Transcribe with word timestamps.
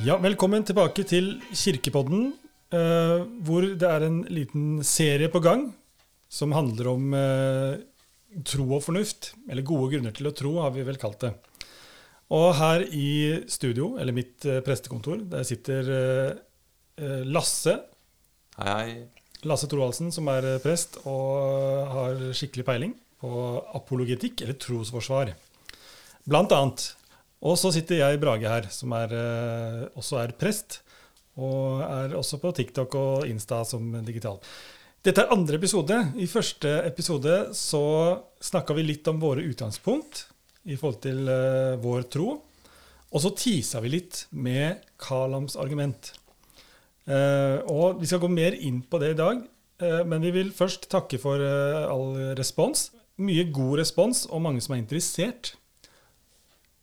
Ja, 0.00 0.16
velkommen 0.16 0.64
tilbake 0.64 1.04
til 1.04 1.34
Kirkepodden, 1.52 2.30
eh, 2.72 3.20
hvor 3.44 3.66
det 3.76 3.84
er 3.84 4.06
en 4.06 4.22
liten 4.32 4.80
serie 4.82 5.28
på 5.28 5.42
gang 5.44 5.66
som 6.32 6.54
handler 6.56 6.88
om 6.88 7.12
eh, 7.12 7.74
tro 8.48 8.64
og 8.72 8.80
fornuft. 8.86 9.34
Eller 9.52 9.62
gode 9.62 9.90
grunner 9.92 10.14
til 10.16 10.30
å 10.30 10.32
tro, 10.32 10.54
har 10.64 10.72
vi 10.72 10.86
vel 10.86 10.96
kalt 10.96 11.20
det. 11.26 11.34
Og 12.32 12.54
her 12.56 12.86
i 12.88 13.44
studio, 13.52 13.98
eller 14.00 14.16
mitt 14.16 14.46
eh, 14.48 14.62
prestekontor, 14.64 15.20
der 15.28 15.44
sitter 15.44 15.92
eh, 15.98 16.32
eh, 16.96 17.20
Lasse. 17.28 17.76
Hei, 18.56 18.72
hei. 18.72 18.96
Lasse 19.44 19.68
Thorvaldsen, 19.68 20.08
som 20.14 20.32
er 20.32 20.54
eh, 20.54 20.60
prest 20.64 21.02
og 21.04 21.92
har 21.92 22.26
skikkelig 22.32 22.64
peiling 22.64 22.96
på 23.20 23.44
apologetikk, 23.76 24.40
eller 24.40 24.56
trosforsvar. 24.56 25.36
Blant 26.24 26.56
annet. 26.56 26.88
Og 27.42 27.58
så 27.58 27.72
sitter 27.74 27.98
jeg, 27.98 28.20
Brage, 28.22 28.46
her, 28.46 28.68
som 28.70 28.92
er, 28.94 29.10
eh, 29.10 29.86
også 29.98 30.20
er 30.22 30.34
prest. 30.38 30.80
Og 31.42 31.80
er 31.82 32.14
også 32.14 32.38
på 32.38 32.52
TikTok 32.54 32.94
og 32.94 33.26
Insta 33.26 33.64
som 33.64 33.88
digital. 34.04 34.38
Dette 35.02 35.24
er 35.24 35.32
andre 35.32 35.56
episode. 35.58 35.96
I 36.14 36.28
første 36.30 36.86
episode 36.86 37.54
så 37.56 38.22
snakka 38.38 38.74
vi 38.74 38.84
litt 38.86 39.08
om 39.08 39.18
våre 39.18 39.42
utgangspunkt 39.42 40.26
i 40.70 40.76
forhold 40.76 41.00
til 41.02 41.26
eh, 41.26 41.80
vår 41.82 42.06
tro. 42.12 42.36
Og 43.12 43.20
så 43.20 43.32
tisa 43.34 43.80
vi 43.82 43.90
litt 43.96 44.26
med 44.30 44.84
Kalams 45.02 45.56
argument. 45.56 46.12
Eh, 47.10 47.58
og 47.66 47.98
vi 47.98 48.06
skal 48.06 48.22
gå 48.22 48.30
mer 48.30 48.54
inn 48.54 48.84
på 48.86 49.02
det 49.02 49.16
i 49.16 49.18
dag. 49.18 49.48
men 49.82 50.22
vi 50.22 50.30
vil 50.30 50.52
først 50.54 50.84
takke 50.86 51.18
for 51.18 51.42
all 51.42 52.14
respons. 52.38 52.92
Mye 53.18 53.50
god 53.50 53.80
respons, 53.80 54.26
og 54.30 54.42
mange 54.44 54.60
som 54.62 54.76
er 54.76 54.78
interessert. 54.78 55.56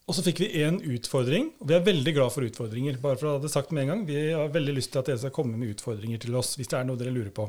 Og 0.10 0.16
så 0.18 0.24
fikk 0.26 0.40
vi 0.42 0.64
én 0.64 0.80
utfordring, 0.90 1.52
og 1.62 1.70
vi 1.70 1.76
er 1.78 1.84
veldig 1.86 2.12
glad 2.16 2.32
for 2.34 2.42
utfordringer. 2.42 2.98
bare 2.98 3.18
for 3.20 3.30
å 3.30 3.34
ha 3.36 3.42
det 3.44 3.52
sagt 3.54 3.70
med 3.72 3.84
en 3.84 3.90
gang. 3.92 4.06
Vi 4.08 4.32
har 4.34 4.50
veldig 4.50 4.74
lyst 4.74 4.90
til 4.92 5.04
at 5.04 5.06
dere 5.12 5.22
skal 5.22 5.34
komme 5.36 5.54
med 5.54 5.76
utfordringer 5.76 6.18
til 6.18 6.34
oss 6.40 6.56
hvis 6.58 6.72
det 6.72 6.80
er 6.80 6.88
noe 6.88 6.98
dere 6.98 7.14
lurer 7.14 7.30
på. 7.30 7.46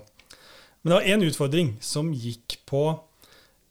Men 0.83 0.93
det 0.93 0.99
var 0.99 1.09
én 1.09 1.25
utfordring 1.25 1.71
som 1.81 2.11
gikk 2.13 2.59
på 2.69 2.83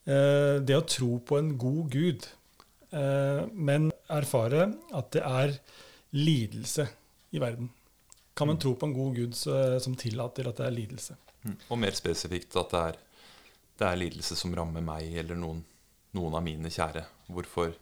eh, 0.10 0.58
det 0.66 0.74
å 0.74 0.88
tro 0.90 1.20
på 1.22 1.38
en 1.38 1.52
god 1.62 1.92
gud, 1.94 2.26
eh, 2.90 3.42
men 3.54 3.92
erfare 4.10 4.72
at 4.98 5.12
det 5.14 5.22
er 5.22 5.54
lidelse 6.18 6.88
i 7.30 7.42
verden. 7.42 7.70
Kan 8.34 8.50
man 8.50 8.58
tro 8.58 8.74
på 8.74 8.90
en 8.90 8.96
god 8.96 9.20
gud 9.22 9.38
så, 9.38 9.78
som 9.84 9.98
tillater 10.00 10.50
at 10.50 10.58
det 10.58 10.66
er 10.66 10.74
lidelse? 10.74 11.18
Mm. 11.46 11.58
Og 11.70 11.82
mer 11.86 11.94
spesifikt 11.94 12.58
at 12.58 12.74
det 12.74 12.82
er, 12.88 12.98
det 13.82 13.86
er 13.86 14.02
lidelse 14.02 14.38
som 14.40 14.54
rammer 14.58 14.82
meg 14.82 15.14
eller 15.22 15.38
noen, 15.38 15.62
noen 16.18 16.40
av 16.42 16.46
mine 16.46 16.74
kjære. 16.74 17.06
Hvorfor, 17.30 17.78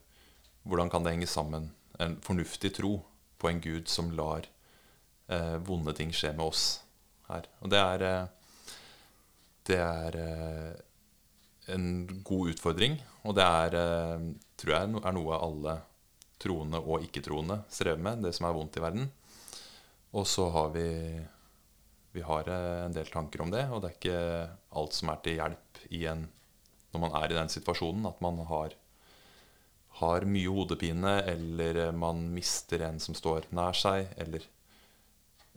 hvordan 0.68 0.92
kan 0.92 1.06
det 1.06 1.16
henge 1.16 1.30
sammen? 1.32 1.72
En 2.00 2.18
fornuftig 2.22 2.74
tro 2.78 3.00
på 3.38 3.50
en 3.50 3.62
gud 3.64 3.88
som 3.90 4.12
lar 4.18 4.48
eh, 5.32 5.58
vonde 5.66 5.94
ting 5.98 6.12
skje 6.14 6.34
med 6.36 6.46
oss 6.46 6.66
her. 7.30 7.48
Og 7.62 7.72
det 7.74 7.80
er, 7.82 8.06
eh, 8.08 8.74
det 9.70 9.80
er 9.84 10.20
eh, 10.22 10.74
en 11.76 11.88
god 12.24 12.54
utfordring, 12.54 13.00
og 13.28 13.38
det 13.38 13.46
er, 13.46 13.78
eh, 13.78 14.28
tror 14.60 14.74
jeg, 14.74 14.98
er 15.02 15.16
noe 15.16 15.40
alle 15.40 15.78
troende 16.42 16.80
og 16.80 17.06
ikke-troende 17.06 17.64
strever 17.74 18.02
med, 18.02 18.22
det 18.26 18.34
som 18.38 18.48
er 18.48 18.56
vondt 18.56 18.78
i 18.78 18.84
verden. 18.84 19.10
Og 20.16 20.28
så 20.30 20.50
har 20.54 20.72
vi 20.76 20.88
Vi 22.18 22.24
har 22.26 22.48
eh, 22.50 22.86
en 22.86 22.94
del 22.96 23.06
tanker 23.14 23.44
om 23.44 23.52
det, 23.54 23.68
og 23.70 23.84
det 23.84 23.90
er 23.90 23.98
ikke 24.00 24.22
alt 24.80 24.94
som 24.96 25.10
er 25.12 25.20
til 25.22 25.36
hjelp 25.38 25.82
en, 25.92 26.24
når 26.90 27.02
man 27.04 27.14
er 27.20 27.30
i 27.30 27.36
den 27.38 27.52
situasjonen, 27.52 28.08
at 28.10 28.22
man 28.26 28.40
har, 28.50 28.74
har 29.98 30.28
mye 30.30 30.54
hodepine, 30.54 31.18
eller 31.26 31.82
eh, 31.88 31.96
man 31.96 32.28
mister 32.34 32.84
en 32.86 33.00
som 33.02 33.18
står 33.18 33.50
nær 33.58 33.78
seg, 33.78 34.12
eller, 34.22 34.46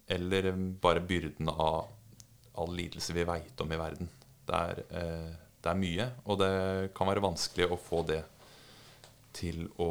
eller 0.09 0.51
eh, 0.53 0.61
bare 0.81 1.05
byrden 1.05 1.51
av 1.53 1.91
all 2.61 2.75
lidelse 2.77 3.15
vi 3.17 3.27
veit 3.29 3.61
om 3.61 3.73
i 3.73 3.81
verden. 3.81 4.11
Det 4.49 4.61
er, 4.61 4.83
eh, 4.97 5.33
det 5.61 5.73
er 5.73 5.81
mye, 5.81 6.06
og 6.25 6.41
det 6.41 6.53
kan 6.97 7.11
være 7.11 7.25
vanskelig 7.25 7.69
å 7.69 7.81
få 7.81 8.03
det 8.09 8.23
til 9.37 9.67
å 9.79 9.91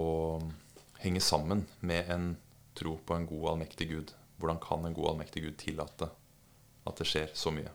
henge 1.00 1.22
sammen 1.24 1.64
med 1.80 2.10
en 2.12 2.32
tro 2.76 2.98
på 3.06 3.16
en 3.16 3.28
god, 3.30 3.52
allmektig 3.54 3.90
Gud. 3.92 4.14
Hvordan 4.40 4.60
kan 4.64 4.86
en 4.86 4.96
god, 4.96 5.14
allmektig 5.14 5.44
Gud 5.46 5.58
tillate 5.60 6.10
at 6.88 7.00
det 7.00 7.08
skjer 7.08 7.36
så 7.38 7.54
mye 7.54 7.72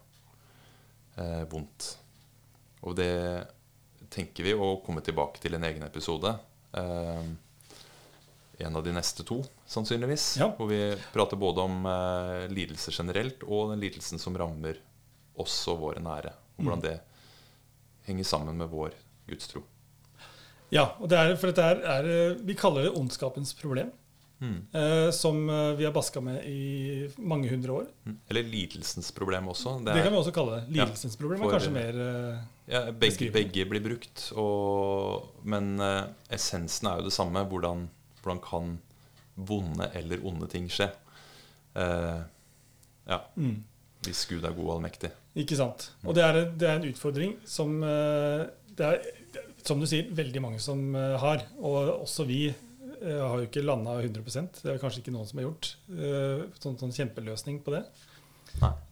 eh, 1.20 1.44
vondt? 1.50 1.94
Og 2.84 2.96
det 2.98 3.14
tenker 4.12 4.46
vi 4.46 4.52
å 4.54 4.74
komme 4.84 5.02
tilbake 5.04 5.40
til 5.40 5.56
en 5.56 5.64
egen 5.64 5.86
episode. 5.86 6.34
Eh, 6.76 7.24
en 8.58 8.76
av 8.76 8.84
de 8.84 8.92
neste 8.94 9.24
to, 9.26 9.40
sannsynligvis. 9.66 10.36
Ja. 10.38 10.50
Hvor 10.56 10.70
vi 10.70 10.80
prater 11.12 11.36
både 11.36 11.64
om 11.64 11.86
eh, 11.86 12.44
lidelse 12.52 12.94
generelt 12.94 13.42
og 13.46 13.72
den 13.72 13.82
lidelsen 13.82 14.22
som 14.22 14.36
rammer 14.38 14.78
oss 15.40 15.56
og 15.72 15.80
våre 15.82 16.02
nære. 16.02 16.34
Og 16.54 16.66
hvordan 16.66 16.84
det 16.84 16.98
henger 18.06 18.28
sammen 18.28 18.58
med 18.60 18.70
vår 18.70 18.94
gudstro. 19.26 19.64
Ja, 20.74 20.88
og 20.98 21.10
det 21.10 21.18
er, 21.18 21.34
for 21.38 21.50
dette 21.50 21.66
er, 21.66 21.82
er 21.98 22.08
eh, 22.10 22.40
Vi 22.46 22.56
kaller 22.58 22.86
det 22.86 22.94
ondskapens 22.98 23.54
problem. 23.58 23.92
Mm. 24.44 24.66
Eh, 24.72 25.10
som 25.10 25.50
eh, 25.50 25.72
vi 25.72 25.84
har 25.84 25.92
baska 25.92 26.20
med 26.20 26.44
i 26.44 27.10
mange 27.16 27.48
hundre 27.48 27.72
år. 27.72 27.86
Mm. 28.04 28.16
Eller 28.28 28.42
lidelsens 28.42 29.12
problem 29.12 29.48
også. 29.48 29.78
Det, 29.84 29.94
kan 30.02 30.12
vi 30.12 30.18
også 30.18 30.34
kalle 30.36 30.58
det. 30.58 30.74
Lidelsens 30.76 31.16
problem 31.20 31.44
er 31.44 31.54
kanskje 31.54 31.72
mer 31.74 32.00
eh, 32.06 32.42
Ja, 32.68 32.82
begge, 32.90 33.30
begge 33.32 33.66
blir 33.68 33.84
brukt, 33.84 34.26
og, 34.40 35.30
men 35.48 35.74
eh, 35.80 36.02
essensen 36.36 36.90
er 36.90 37.00
jo 37.00 37.08
det 37.08 37.16
samme. 37.16 37.44
Hvordan, 37.48 37.86
hvordan 38.22 38.42
kan 38.44 38.76
vonde 39.34 39.88
eller 39.98 40.24
onde 40.26 40.48
ting 40.50 40.68
skje? 40.70 40.90
Ja, 41.74 43.16
mm, 43.34 43.56
hvis 44.06 44.20
Gud 44.30 44.44
er 44.44 44.52
god 44.54 44.68
og 44.68 44.76
allmektig. 44.76 45.10
Ikke 45.42 45.56
sant. 45.58 45.88
Og 46.06 46.14
det 46.14 46.22
er, 46.22 46.38
det 46.54 46.68
er 46.68 46.78
en 46.78 46.86
utfordring 46.86 47.32
som 47.50 47.80
det 47.82 48.86
er, 48.86 49.00
som 49.66 49.82
du 49.82 49.88
sier, 49.90 50.06
veldig 50.14 50.42
mange 50.44 50.60
som 50.62 50.94
har. 50.94 51.42
Og 51.58 52.04
også 52.04 52.28
vi 52.28 52.44
eh, 53.04 53.20
har 53.20 53.38
jo 53.40 53.48
ikke 53.48 53.62
landa 53.64 53.96
100% 54.00 54.62
Det 54.64 54.72
er 54.72 54.80
kanskje 54.82 55.02
ikke 55.02 55.14
noen 55.14 55.28
som 55.28 55.40
har 55.40 55.48
gjort. 55.48 55.74
eh, 55.94 56.44
sånn, 56.62 56.78
sånn 56.80 56.94
kjempeløsning 56.96 57.62
på 57.64 57.76
det. 57.76 57.84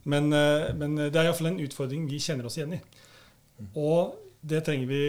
Men, 0.05 0.33
eh, 0.33 0.73
men 0.75 0.95
det 0.99 1.15
er 1.15 1.29
iallfall 1.29 1.53
en 1.53 1.61
utfordring 1.63 2.05
vi 2.09 2.19
kjenner 2.23 2.49
oss 2.49 2.57
igjen 2.59 2.77
i. 2.77 2.81
Og 3.79 4.19
det 4.43 4.59
trenger 4.67 4.89
vi 4.89 5.03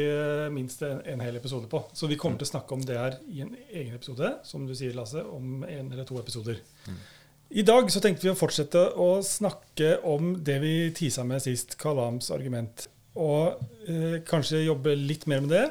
minst 0.54 0.82
en, 0.86 1.00
en 1.10 1.22
hel 1.24 1.36
episode 1.40 1.66
på. 1.66 1.80
Så 1.92 2.06
vi 2.06 2.18
kommer 2.20 2.38
til 2.38 2.46
å 2.46 2.52
snakke 2.52 2.76
om 2.76 2.84
det 2.86 2.98
her 3.00 3.16
i 3.26 3.40
en 3.42 3.56
egen 3.72 3.96
episode, 3.96 4.30
som 4.46 4.62
du 4.68 4.76
sier, 4.78 4.94
Lasse, 4.94 5.24
om 5.26 5.64
en 5.66 5.90
eller 5.90 6.06
to 6.06 6.20
episoder. 6.20 6.60
I 7.50 7.64
dag 7.66 7.90
så 7.90 8.00
tenkte 8.02 8.28
vi 8.28 8.32
å 8.32 8.38
fortsette 8.38 8.80
å 8.98 9.08
snakke 9.26 9.96
om 10.06 10.36
det 10.46 10.56
vi 10.62 10.74
tisa 10.96 11.26
med 11.26 11.42
sist, 11.42 11.74
Kalams 11.78 12.30
argument. 12.34 12.86
Og 13.14 13.60
eh, 13.86 14.20
kanskje 14.26 14.64
jobbe 14.64 14.94
litt 14.98 15.26
mer 15.30 15.42
med 15.44 15.52
det. 15.54 15.66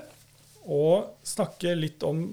Og 0.63 1.09
snakke 1.27 1.73
litt 1.75 2.03
om 2.07 2.25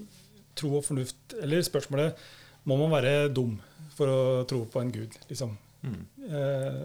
tro 0.61 0.73
og 0.77 0.85
fornuft. 0.85 1.35
Eller 1.41 1.65
spørsmålet 1.65 2.21
må 2.69 2.77
man 2.79 2.93
være 2.93 3.31
dum 3.33 3.57
for 3.95 4.09
å 4.09 4.19
tro 4.49 4.63
på 4.69 4.81
en 4.81 4.93
gud, 4.93 5.17
liksom. 5.29 5.55
Mm. 5.81 6.03
Eh, 6.29 6.83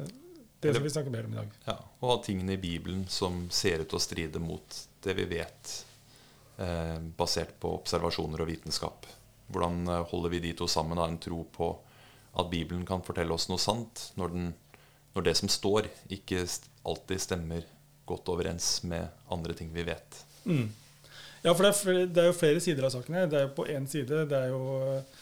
det 0.60 0.72
skal 0.72 0.84
vi 0.86 0.90
snakke 0.90 1.12
mer 1.12 1.28
om 1.28 1.34
i 1.36 1.38
dag. 1.38 1.52
Ja, 1.68 1.76
og 2.00 2.10
ha 2.10 2.16
tingene 2.24 2.56
i 2.56 2.60
Bibelen 2.60 3.04
som 3.12 3.44
ser 3.54 3.84
ut 3.84 3.90
til 3.92 4.00
å 4.00 4.02
stride 4.02 4.40
mot 4.42 4.78
det 5.04 5.14
vi 5.18 5.26
vet, 5.36 5.74
eh, 6.58 6.96
basert 7.18 7.58
på 7.60 7.74
observasjoner 7.76 8.42
og 8.42 8.50
vitenskap. 8.50 9.06
Hvordan 9.52 9.84
eh, 9.86 10.06
holder 10.10 10.32
vi 10.32 10.42
de 10.48 10.54
to 10.58 10.68
sammen 10.70 10.98
av 10.98 11.10
en 11.10 11.20
tro 11.22 11.42
på 11.52 11.70
at 12.36 12.50
Bibelen 12.52 12.84
kan 12.88 13.04
fortelle 13.04 13.32
oss 13.32 13.48
noe 13.48 13.60
sant, 13.60 14.10
når, 14.16 14.32
den, 14.32 14.48
når 15.14 15.28
det 15.28 15.36
som 15.38 15.52
står, 15.52 15.88
ikke 16.12 16.42
alltid 16.86 17.22
stemmer 17.22 17.68
godt 18.06 18.28
overens 18.32 18.82
med 18.86 19.08
andre 19.32 19.54
ting 19.56 19.70
vi 19.74 19.86
vet. 19.86 20.20
Mm. 20.44 20.68
Ja, 21.46 21.52
for 21.54 21.62
det 21.62 21.70
er, 21.70 21.78
flere, 21.78 22.06
det 22.10 22.22
er 22.22 22.32
jo 22.32 22.34
flere 22.34 22.62
sider 22.62 22.88
av 22.88 22.90
sakene. 22.90 23.28
Det 23.30 23.38
er 23.38 23.44
jo 23.46 23.52
på 23.54 23.68
én 23.70 23.84
side 23.86 24.24
det 24.26 24.38
er 24.38 24.48
jo 24.50 24.62
eh, 24.82 25.20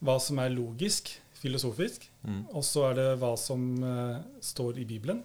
hva 0.00 0.14
som 0.22 0.40
er 0.40 0.54
logisk, 0.54 1.12
filosofisk. 1.36 2.06
Mm. 2.24 2.46
Og 2.56 2.64
så 2.64 2.86
er 2.88 2.96
det 2.96 3.08
hva 3.20 3.34
som 3.40 3.66
uh, 3.84 4.16
står 4.44 4.80
i 4.80 4.86
Bibelen. 4.88 5.20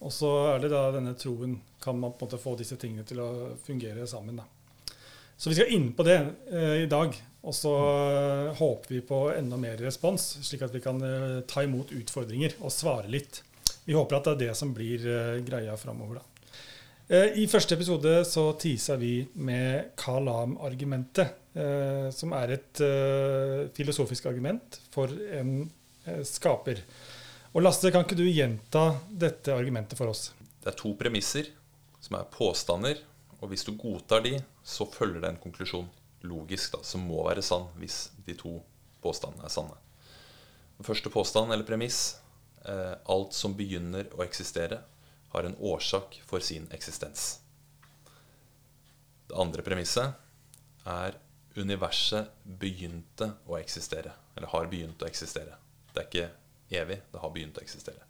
Og 0.00 0.12
så 0.12 0.30
er 0.54 0.64
det 0.64 0.72
da 0.72 0.86
denne 0.94 1.12
troen 1.14 1.60
Kan 1.82 2.00
man 2.00 2.14
på 2.16 2.24
en 2.24 2.30
måte 2.30 2.40
få 2.40 2.56
disse 2.58 2.76
tingene 2.80 3.04
til 3.04 3.20
å 3.20 3.28
fungere 3.66 4.06
sammen. 4.08 4.40
da. 4.40 4.96
Så 5.36 5.50
vi 5.50 5.58
skal 5.58 5.72
inn 5.74 5.92
på 5.92 6.06
det 6.08 6.18
uh, 6.48 6.78
i 6.80 6.88
dag. 6.88 7.16
Og 7.42 7.54
så 7.58 7.70
eh, 7.74 8.48
håper 8.54 8.94
vi 8.94 9.00
på 9.02 9.16
enda 9.34 9.56
mer 9.58 9.80
respons, 9.82 10.36
slik 10.46 10.60
at 10.62 10.70
vi 10.70 10.78
kan 10.80 11.00
ta 11.50 11.64
imot 11.66 11.90
utfordringer 11.90 12.54
og 12.62 12.70
svare 12.70 13.10
litt. 13.10 13.40
Vi 13.82 13.96
håper 13.98 14.20
at 14.20 14.28
det 14.28 14.34
er 14.36 14.42
det 14.44 14.54
som 14.60 14.70
blir 14.70 15.02
greia 15.42 15.74
framover, 15.74 16.20
da. 16.20 16.31
Eh, 17.12 17.42
I 17.42 17.42
første 17.44 17.76
episode 17.76 18.10
så 18.24 18.42
tisa 18.56 18.94
vi 18.96 19.18
med 19.44 19.90
Kalam-argumentet, 20.00 21.34
eh, 21.52 22.06
som 22.08 22.32
er 22.32 22.54
et 22.54 22.80
eh, 22.80 23.66
filosofisk 23.76 24.30
argument 24.30 24.78
for 24.94 25.12
en 25.36 25.66
skaper. 26.24 26.80
Og 27.52 27.60
Lasse, 27.60 27.90
kan 27.92 28.06
ikke 28.06 28.16
du 28.16 28.24
gjenta 28.24 28.86
dette 29.12 29.52
argumentet 29.52 30.00
for 30.00 30.08
oss? 30.08 30.30
Det 30.64 30.70
er 30.72 30.78
to 30.78 30.94
premisser 30.96 31.50
som 32.00 32.16
er 32.16 32.30
påstander, 32.32 33.02
og 33.42 33.52
hvis 33.52 33.66
du 33.68 33.74
godtar 33.76 34.24
de, 34.24 34.38
så 34.64 34.88
følger 34.88 35.20
det 35.20 35.34
en 35.34 35.42
konklusjon 35.42 35.90
logisk 36.24 36.78
da, 36.78 36.80
som 36.86 37.04
må 37.04 37.20
være 37.26 37.44
sann 37.44 37.68
hvis 37.76 38.06
de 38.24 38.38
to 38.40 38.54
påstandene 39.04 39.44
er 39.44 39.52
sanne. 39.52 39.76
Første 40.82 41.12
påstand 41.12 41.52
eller 41.52 41.68
premiss 41.68 42.00
alt 42.64 43.36
som 43.36 43.54
begynner 43.58 44.08
å 44.16 44.24
eksistere, 44.24 44.80
har 45.32 45.44
en 45.48 45.56
årsak 45.58 46.20
for 46.28 46.44
sin 46.44 46.68
eksistens. 46.76 47.40
Det 49.28 49.38
andre 49.40 49.64
premisset 49.64 50.12
er 50.88 51.16
universet 51.56 52.32
begynte 52.44 53.30
å 53.48 53.56
eksistere. 53.56 54.12
Eller 54.36 54.52
har 54.52 54.68
begynt 54.68 55.02
å 55.02 55.08
eksistere. 55.08 55.56
Det 55.92 56.02
er 56.02 56.08
ikke 56.08 56.80
evig, 56.82 56.98
det 57.12 57.22
har 57.22 57.32
begynt 57.32 57.56
å 57.60 57.64
eksistere. 57.64 58.04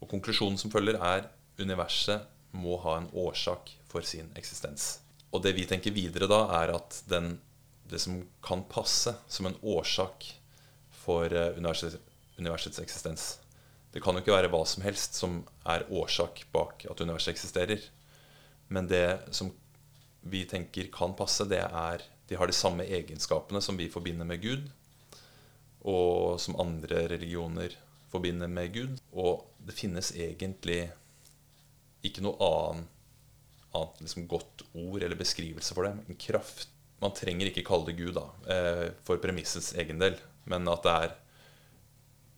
Og 0.00 0.10
konklusjonen 0.10 0.58
som 0.60 0.72
følger, 0.72 0.98
er 1.00 1.28
universet 1.60 2.28
må 2.52 2.76
ha 2.84 2.98
en 3.00 3.08
årsak 3.16 3.72
for 3.88 4.04
sin 4.04 4.28
eksistens. 4.36 4.98
Og 5.32 5.40
det 5.44 5.54
vi 5.56 5.64
tenker 5.68 5.94
videre 5.96 6.28
da, 6.28 6.44
er 6.60 6.74
at 6.76 7.00
den, 7.08 7.38
det 7.88 8.00
som 8.02 8.20
kan 8.44 8.64
passe 8.68 9.14
som 9.28 9.48
en 9.48 9.56
årsak 9.62 10.28
for 11.04 11.32
eh, 11.32 11.56
universets, 11.56 11.96
universets 12.36 12.80
eksistens 12.82 13.30
Det 13.92 14.00
kan 14.00 14.16
jo 14.16 14.22
ikke 14.22 14.34
være 14.34 14.50
hva 14.52 14.62
som 14.68 14.84
helst 14.86 15.18
som 15.20 15.42
er 15.68 15.84
årsak 15.92 16.46
bak 16.54 16.86
at 16.88 17.02
universet 17.04 17.34
eksisterer. 17.34 17.82
Men 18.72 18.88
det 18.88 19.20
som 19.36 19.50
vi 20.22 20.44
tenker 20.48 20.88
kan 20.94 21.16
passe, 21.18 21.44
det 21.50 21.60
er 21.66 22.04
De 22.30 22.38
har 22.38 22.48
de 22.48 22.54
samme 22.56 22.86
egenskapene 22.86 23.60
som 23.60 23.76
vi 23.76 23.90
forbinder 23.92 24.24
med 24.24 24.40
Gud, 24.40 24.68
og 25.84 26.38
som 26.40 26.56
andre 26.62 27.02
religioner 27.10 27.74
forbinder 28.08 28.48
med 28.48 28.72
Gud. 28.72 28.94
Og 29.12 29.42
det 29.60 29.74
finnes 29.76 30.14
egentlig 30.16 30.86
ikke 32.06 32.24
noe 32.24 32.38
annet, 32.46 32.88
annet 33.72 34.00
liksom 34.04 34.28
godt 34.30 34.64
ord 34.72 35.02
eller 35.02 35.18
beskrivelse 35.18 35.76
for 35.76 35.88
det. 35.88 35.96
En 36.08 36.20
kraft 36.20 36.70
Man 37.02 37.10
trenger 37.18 37.48
ikke 37.50 37.64
kalle 37.66 37.88
det 37.88 37.96
Gud 37.98 38.14
da, 38.14 38.28
eh, 38.46 38.92
for 39.02 39.18
premissets 39.18 39.72
egen 39.74 39.98
del, 39.98 40.14
men 40.46 40.68
at 40.70 40.84
det 40.86 40.92
er, 40.92 41.14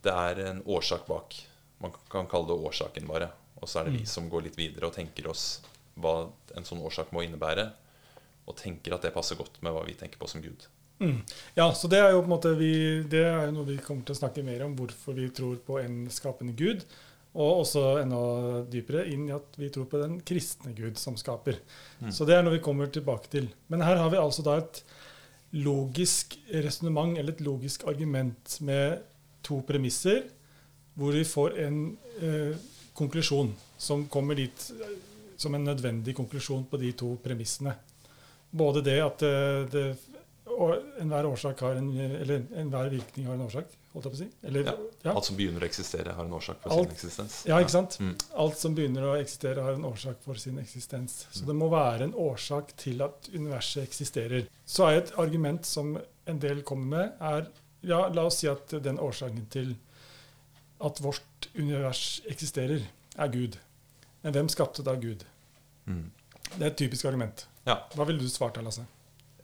det 0.05 0.13
er 0.13 0.43
en 0.51 0.63
årsak 0.65 1.07
bak. 1.09 1.37
Man 1.83 1.95
kan 2.13 2.29
kalle 2.31 2.51
det 2.51 2.59
årsaken, 2.71 3.09
bare. 3.09 3.31
Og 3.61 3.69
så 3.71 3.81
er 3.81 3.89
det 3.89 4.01
vi 4.01 4.07
som 4.09 4.29
går 4.33 4.49
litt 4.49 4.59
videre 4.61 4.91
og 4.91 4.97
tenker 4.97 5.29
oss 5.31 5.63
hva 6.01 6.27
en 6.59 6.67
sånn 6.67 6.83
årsak 6.85 7.13
må 7.15 7.23
innebære, 7.25 7.69
og 8.45 8.57
tenker 8.59 8.97
at 8.97 9.05
det 9.07 9.15
passer 9.15 9.39
godt 9.39 9.61
med 9.65 9.73
hva 9.73 9.85
vi 9.87 9.95
tenker 9.97 10.21
på 10.21 10.29
som 10.29 10.43
Gud. 10.45 10.67
Mm. 11.01 11.23
Ja, 11.57 11.67
så 11.75 11.89
det 11.91 12.01
er 12.03 12.13
jo 12.13 12.21
på 12.23 12.29
en 12.29 12.35
måte 12.35 12.53
vi, 12.59 12.75
det 13.11 13.25
er 13.27 13.49
jo 13.49 13.55
noe 13.57 13.69
vi 13.69 13.81
kommer 13.83 14.05
til 14.07 14.15
å 14.15 14.21
snakke 14.21 14.45
mer 14.47 14.67
om, 14.67 14.77
hvorfor 14.79 15.17
vi 15.17 15.31
tror 15.35 15.57
på 15.65 15.81
en 15.81 16.05
skapende 16.13 16.55
Gud. 16.59 16.85
Og 17.35 17.65
også 17.65 17.83
enda 17.99 18.21
dypere 18.71 19.09
inn 19.11 19.25
i 19.27 19.35
at 19.35 19.57
vi 19.59 19.71
tror 19.75 19.89
på 19.91 19.99
den 19.99 20.21
kristne 20.27 20.71
Gud 20.77 21.01
som 21.01 21.17
skaper. 21.19 21.59
Mm. 21.99 22.13
Så 22.15 22.29
det 22.29 22.37
er 22.37 22.45
noe 22.45 22.55
vi 22.55 22.63
kommer 22.63 22.93
tilbake 22.95 23.33
til. 23.33 23.49
Men 23.73 23.83
her 23.83 23.99
har 23.99 24.13
vi 24.13 24.21
altså 24.21 24.45
da 24.47 24.61
et 24.61 24.85
logisk 25.55 26.37
resonnement, 26.53 27.17
eller 27.19 27.35
et 27.35 27.43
logisk 27.43 27.89
argument 27.91 28.57
med 28.67 29.03
to 29.45 29.61
premisser, 29.67 30.25
hvor 30.99 31.13
vi 31.17 31.25
får 31.27 31.59
en 31.67 31.79
eh, 32.23 32.57
konklusjon 32.95 33.53
som 33.79 34.07
kommer 34.09 34.39
dit 34.39 34.69
som 35.37 35.55
en 35.59 35.65
nødvendig 35.67 36.15
konklusjon 36.17 36.65
på 36.71 36.79
de 36.81 36.93
to 36.97 37.17
premissene. 37.25 37.75
Både 38.55 38.83
det 38.87 39.01
at 39.03 39.23
eh, 39.27 39.65
det, 39.73 39.87
enhver 41.03 41.27
årsak 41.27 41.61
har 41.67 41.81
en, 41.81 41.89
eller 41.99 42.45
enhver 42.61 42.93
virkning 42.93 43.27
har 43.27 43.35
en 43.35 43.43
årsak, 43.49 43.73
holdt 43.95 44.07
jeg 44.07 44.13
på 44.13 44.19
å 44.19 44.21
si. 44.21 44.29
Eller, 44.47 44.69
Ja. 44.69 44.75
ja. 45.09 45.15
Alt 45.17 45.27
som 45.27 45.37
begynner 45.39 45.65
å 45.65 45.69
eksistere, 45.69 46.15
har 46.15 46.25
en 46.29 46.37
årsak 46.39 46.61
for 46.63 46.71
Alt- 46.77 46.93
sin 46.93 46.95
eksistens. 46.95 47.41
Ja, 47.51 47.59
ikke 47.63 47.75
sant? 47.75 47.97
Mm. 48.01 48.15
Alt 48.45 48.59
som 48.61 48.75
begynner 48.77 49.09
å 49.09 49.17
eksistere, 49.19 49.63
har 49.67 49.75
en 49.75 49.85
årsak 49.91 50.23
for 50.23 50.39
sin 50.39 50.59
eksistens. 50.63 51.25
Så 51.35 51.45
det 51.49 51.57
må 51.59 51.69
være 51.73 52.05
en 52.09 52.15
årsak 52.15 52.71
til 52.79 53.03
at 53.03 53.29
universet 53.35 53.83
eksisterer. 53.89 54.47
Så 54.67 54.87
er 54.89 55.01
et 55.03 55.13
argument 55.19 55.67
som 55.67 55.97
en 56.27 56.39
del 56.41 56.63
kommer 56.63 56.87
med, 56.97 57.13
er 57.21 57.51
ja, 57.85 58.07
la 58.09 58.27
oss 58.29 58.41
si 58.43 58.49
at 58.51 58.75
den 58.85 59.01
årsaken 59.03 59.47
til 59.53 59.75
at 60.85 61.01
vårt 61.01 61.49
univers 61.55 62.23
eksisterer, 62.31 62.83
er 63.15 63.31
Gud. 63.31 63.59
Men 64.25 64.35
hvem 64.35 64.51
skapte 64.51 64.83
da 64.85 64.97
Gud? 64.99 65.23
Mm. 65.87 66.11
Det 66.57 66.61
er 66.61 66.71
et 66.71 66.79
typisk 66.81 67.07
argument. 67.09 67.47
Ja. 67.65 67.79
Hva 67.95 68.07
ville 68.09 68.21
du 68.21 68.31
svart 68.33 68.59
da, 68.59 68.65
Lasse? 68.65 68.85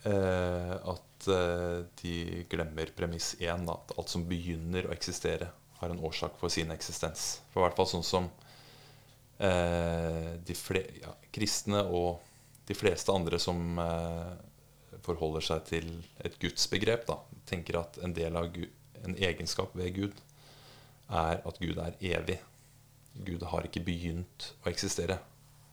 Eh, 0.08 0.74
at 0.74 1.28
eh, 1.28 1.80
de 2.02 2.44
glemmer 2.50 2.92
premiss 2.96 3.34
én, 3.40 3.66
at 3.70 3.94
alt 3.96 4.12
som 4.12 4.26
begynner 4.28 4.88
å 4.88 4.94
eksistere, 4.96 5.50
har 5.80 5.92
en 5.92 6.02
årsak 6.04 6.36
for 6.40 6.52
sin 6.52 6.72
eksistens. 6.74 7.40
For 7.52 7.62
i 7.62 7.66
hvert 7.66 7.78
fall 7.78 7.88
sånn 7.88 8.04
som 8.04 8.26
eh, 9.40 10.36
de 10.44 10.56
fle 10.56 10.84
ja, 11.00 11.14
kristne 11.32 11.84
og 11.88 12.20
de 12.68 12.76
fleste 12.76 13.12
andre 13.14 13.40
som 13.42 13.80
eh, 13.80 14.34
forholder 15.04 15.44
seg 15.44 15.64
til 15.68 15.88
et 16.24 16.36
gudsbegrep, 16.42 17.06
da, 17.08 17.18
tenker 17.48 17.80
at 17.80 17.98
en 18.04 18.14
del 18.16 18.36
av 18.38 18.50
Gud, 18.54 18.70
en 19.00 19.16
egenskap 19.16 19.72
ved 19.78 19.94
Gud 19.96 20.18
er 21.10 21.40
at 21.46 21.58
Gud 21.58 21.78
er 21.80 21.96
evig. 22.04 22.38
Gud 23.26 23.42
har 23.50 23.66
ikke 23.66 23.82
begynt 23.84 24.50
å 24.62 24.70
eksistere. 24.70 25.18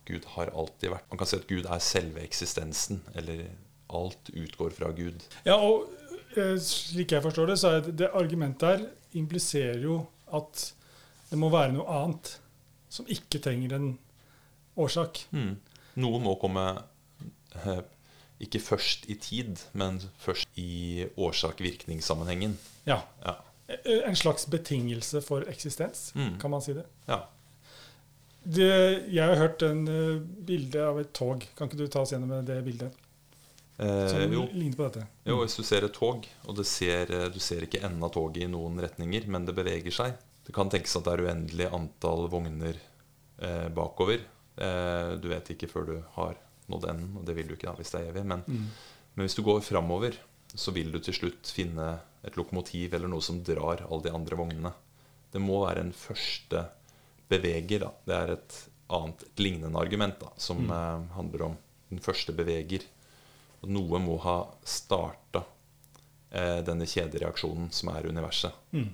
Gud 0.08 0.26
har 0.38 0.54
alltid 0.56 0.94
vært 0.94 1.10
Man 1.12 1.20
kan 1.20 1.30
si 1.30 1.38
at 1.38 1.50
Gud 1.50 1.68
er 1.68 1.84
selve 1.84 2.24
eksistensen, 2.24 3.02
eller 3.20 3.46
alt 3.94 4.32
utgår 4.34 4.74
fra 4.76 4.92
Gud. 4.96 5.24
Ja, 5.48 5.60
og 5.60 5.88
eh, 6.36 6.56
slik 6.64 7.14
jeg 7.16 7.24
forstår 7.24 7.52
det, 7.52 7.60
så 7.60 7.76
er 7.76 7.86
det, 7.86 7.96
det 8.02 8.12
argumentet 8.16 8.68
her 8.72 8.88
impliserer 9.20 9.84
jo 9.84 10.02
at 10.36 10.72
det 11.30 11.40
må 11.40 11.52
være 11.52 11.76
noe 11.76 11.88
annet 11.92 12.34
som 12.92 13.08
ikke 13.12 13.42
trenger 13.44 13.76
en 13.78 13.92
årsak. 14.80 15.26
Mm. 15.36 15.56
Noe 16.04 16.20
må 16.24 16.36
komme 16.40 16.66
eh, 17.58 17.84
ikke 18.42 18.60
først 18.62 19.08
i 19.10 19.16
tid, 19.16 19.58
men 19.74 20.00
først 20.22 20.48
i 20.56 21.06
årsak-virkningssammenhengen. 21.18 22.58
Ja. 22.86 23.02
Ja. 23.26 23.36
En 24.08 24.16
slags 24.16 24.46
betingelse 24.48 25.22
for 25.22 25.44
eksistens, 25.50 26.12
Mm. 26.16 26.38
kan 26.40 26.52
man 26.52 26.62
si 26.62 26.74
det. 26.74 26.86
ja. 27.08 27.22
det. 28.44 29.04
Jeg 29.12 29.28
har 29.28 29.36
hørt 29.36 29.62
en 29.62 29.88
uh, 29.88 30.22
bilde 30.22 30.80
av 30.88 31.00
et 31.02 31.12
tog. 31.14 31.44
Kan 31.58 31.68
ikke 31.68 31.78
du 31.82 31.88
ta 31.92 32.02
oss 32.06 32.12
gjennom 32.14 32.46
det 32.46 32.62
bildet? 32.64 32.94
Eh, 33.80 34.08
Som 34.10 34.34
jo, 34.34 34.48
ligner 34.54 34.76
på 34.76 34.84
dette. 34.88 35.04
jo, 35.28 35.36
hvis 35.44 35.56
du 35.56 35.62
ser 35.64 35.84
et 35.86 35.94
tog, 35.94 36.24
og 36.48 36.56
det 36.58 36.66
ser, 36.66 37.12
eh, 37.14 37.28
du 37.30 37.38
ser 37.40 37.62
ikke 37.62 37.84
enden 37.86 38.02
av 38.04 38.10
toget 38.16 38.44
i 38.44 38.48
noen 38.50 38.80
retninger, 38.82 39.28
men 39.28 39.46
det 39.46 39.54
beveger 39.54 39.92
seg 39.94 40.16
Det 40.48 40.54
kan 40.56 40.70
tenkes 40.70 40.96
at 40.96 41.04
det 41.04 41.14
er 41.14 41.26
uendelig 41.28 41.68
antall 41.76 42.28
vogner 42.32 42.74
eh, 43.40 43.68
bakover. 43.70 44.22
Eh, 44.58 45.16
du 45.22 45.28
vet 45.30 45.50
ikke 45.54 45.68
før 45.70 45.86
du 45.86 46.04
har 46.16 46.38
nådd 46.70 46.90
enden, 46.90 47.18
og 47.18 47.26
det 47.26 47.36
vil 47.36 47.48
du 47.48 47.54
ikke 47.56 47.68
da 47.70 47.76
hvis 47.80 47.92
det 47.92 48.02
er 48.02 48.12
evig. 48.12 48.26
Men, 48.26 48.44
Mm. 48.48 48.68
men 49.16 49.26
hvis 49.26 49.36
du 49.36 49.44
går 49.44 49.62
framover, 49.62 50.14
så 50.56 50.72
vil 50.74 50.92
du 50.92 51.00
til 51.00 51.14
slutt 51.14 51.48
finne 51.54 52.00
et 52.24 52.36
lokomotiv 52.36 52.94
eller 52.94 53.08
noe 53.08 53.22
som 53.22 53.42
drar 53.44 53.86
alle 53.90 54.04
de 54.04 54.12
andre 54.12 54.36
vognene. 54.36 54.74
Det 55.32 55.42
må 55.42 55.66
være 55.68 55.80
en 55.86 55.92
første 55.94 56.66
beveger. 57.30 57.80
Da. 57.80 57.92
Det 58.06 58.16
er 58.16 58.32
et 58.34 58.58
annet 58.90 59.22
et 59.24 59.36
lignende 59.44 59.80
argument 59.80 60.20
da, 60.20 60.30
som 60.38 60.58
Mm. 60.66 60.72
eh, 60.72 61.16
handler 61.16 61.42
om 61.46 61.58
den 61.90 62.00
første 62.00 62.32
beveger. 62.34 62.84
Og 63.64 63.70
noe 63.70 64.00
må 64.00 64.20
ha 64.22 64.48
starta 64.64 65.44
eh, 66.32 66.62
denne 66.62 66.84
kjedereaksjonen 66.86 67.72
som 67.72 67.90
er 67.90 68.04
universet. 68.10 68.52
Mm. 68.74 68.90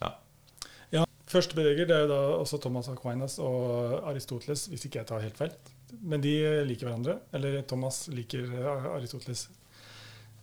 Ja. 0.00 0.14
Ja, 0.92 1.04
Første 1.26 1.54
beveger 1.54 1.86
det 1.86 1.90
er 1.96 2.00
jo 2.06 2.08
da 2.08 2.20
også 2.40 2.58
Thomas 2.60 2.88
Aquinas 2.88 3.38
og 3.38 4.02
Aristoteles, 4.08 4.66
hvis 4.68 4.86
ikke 4.86 4.96
jeg 5.02 5.06
tar 5.06 5.20
helt 5.20 5.36
feil. 5.36 5.52
Men 6.00 6.22
de 6.24 6.34
liker 6.68 6.88
hverandre. 6.88 7.18
Eller 7.36 7.62
Thomas 7.68 8.06
liker 8.12 8.44
eh, 8.48 8.90
Aristoteles. 8.94 9.48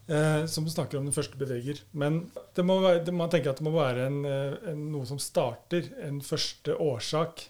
Eh, 0.08 0.46
som 0.46 0.70
snakker 0.70 0.98
om 0.98 1.08
den 1.08 1.16
første 1.16 1.38
beveger. 1.38 1.80
Men 1.92 2.28
det 2.54 2.66
må 2.66 2.78
være, 2.84 3.02
det, 3.08 3.14
man 3.16 3.32
tenker 3.34 3.52
at 3.52 3.62
det 3.62 3.66
må 3.66 3.74
være 3.74 4.06
en, 4.06 4.20
eh, 4.30 4.58
en, 4.72 4.84
noe 4.94 5.08
som 5.10 5.18
starter, 5.22 5.88
en 6.06 6.20
første 6.22 6.75
årsak 6.78 7.48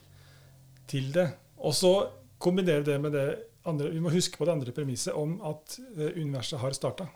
til 0.88 1.12
det. 1.16 1.28
Og 1.60 1.75
så 1.75 1.94
kombinere 2.40 2.86
det 2.88 2.96
med 3.02 3.16
det 3.16 3.28
andre 3.66 3.90
Vi 3.90 4.00
må 4.00 4.12
huske 4.14 4.38
på 4.38 4.46
det 4.46 4.54
andre 4.54 4.72
premisset 4.72 5.16
om 5.18 5.40
at 5.42 5.80
eh, 5.98 6.16
universet 6.22 6.62
har 6.62 6.75
starta. 6.78 7.10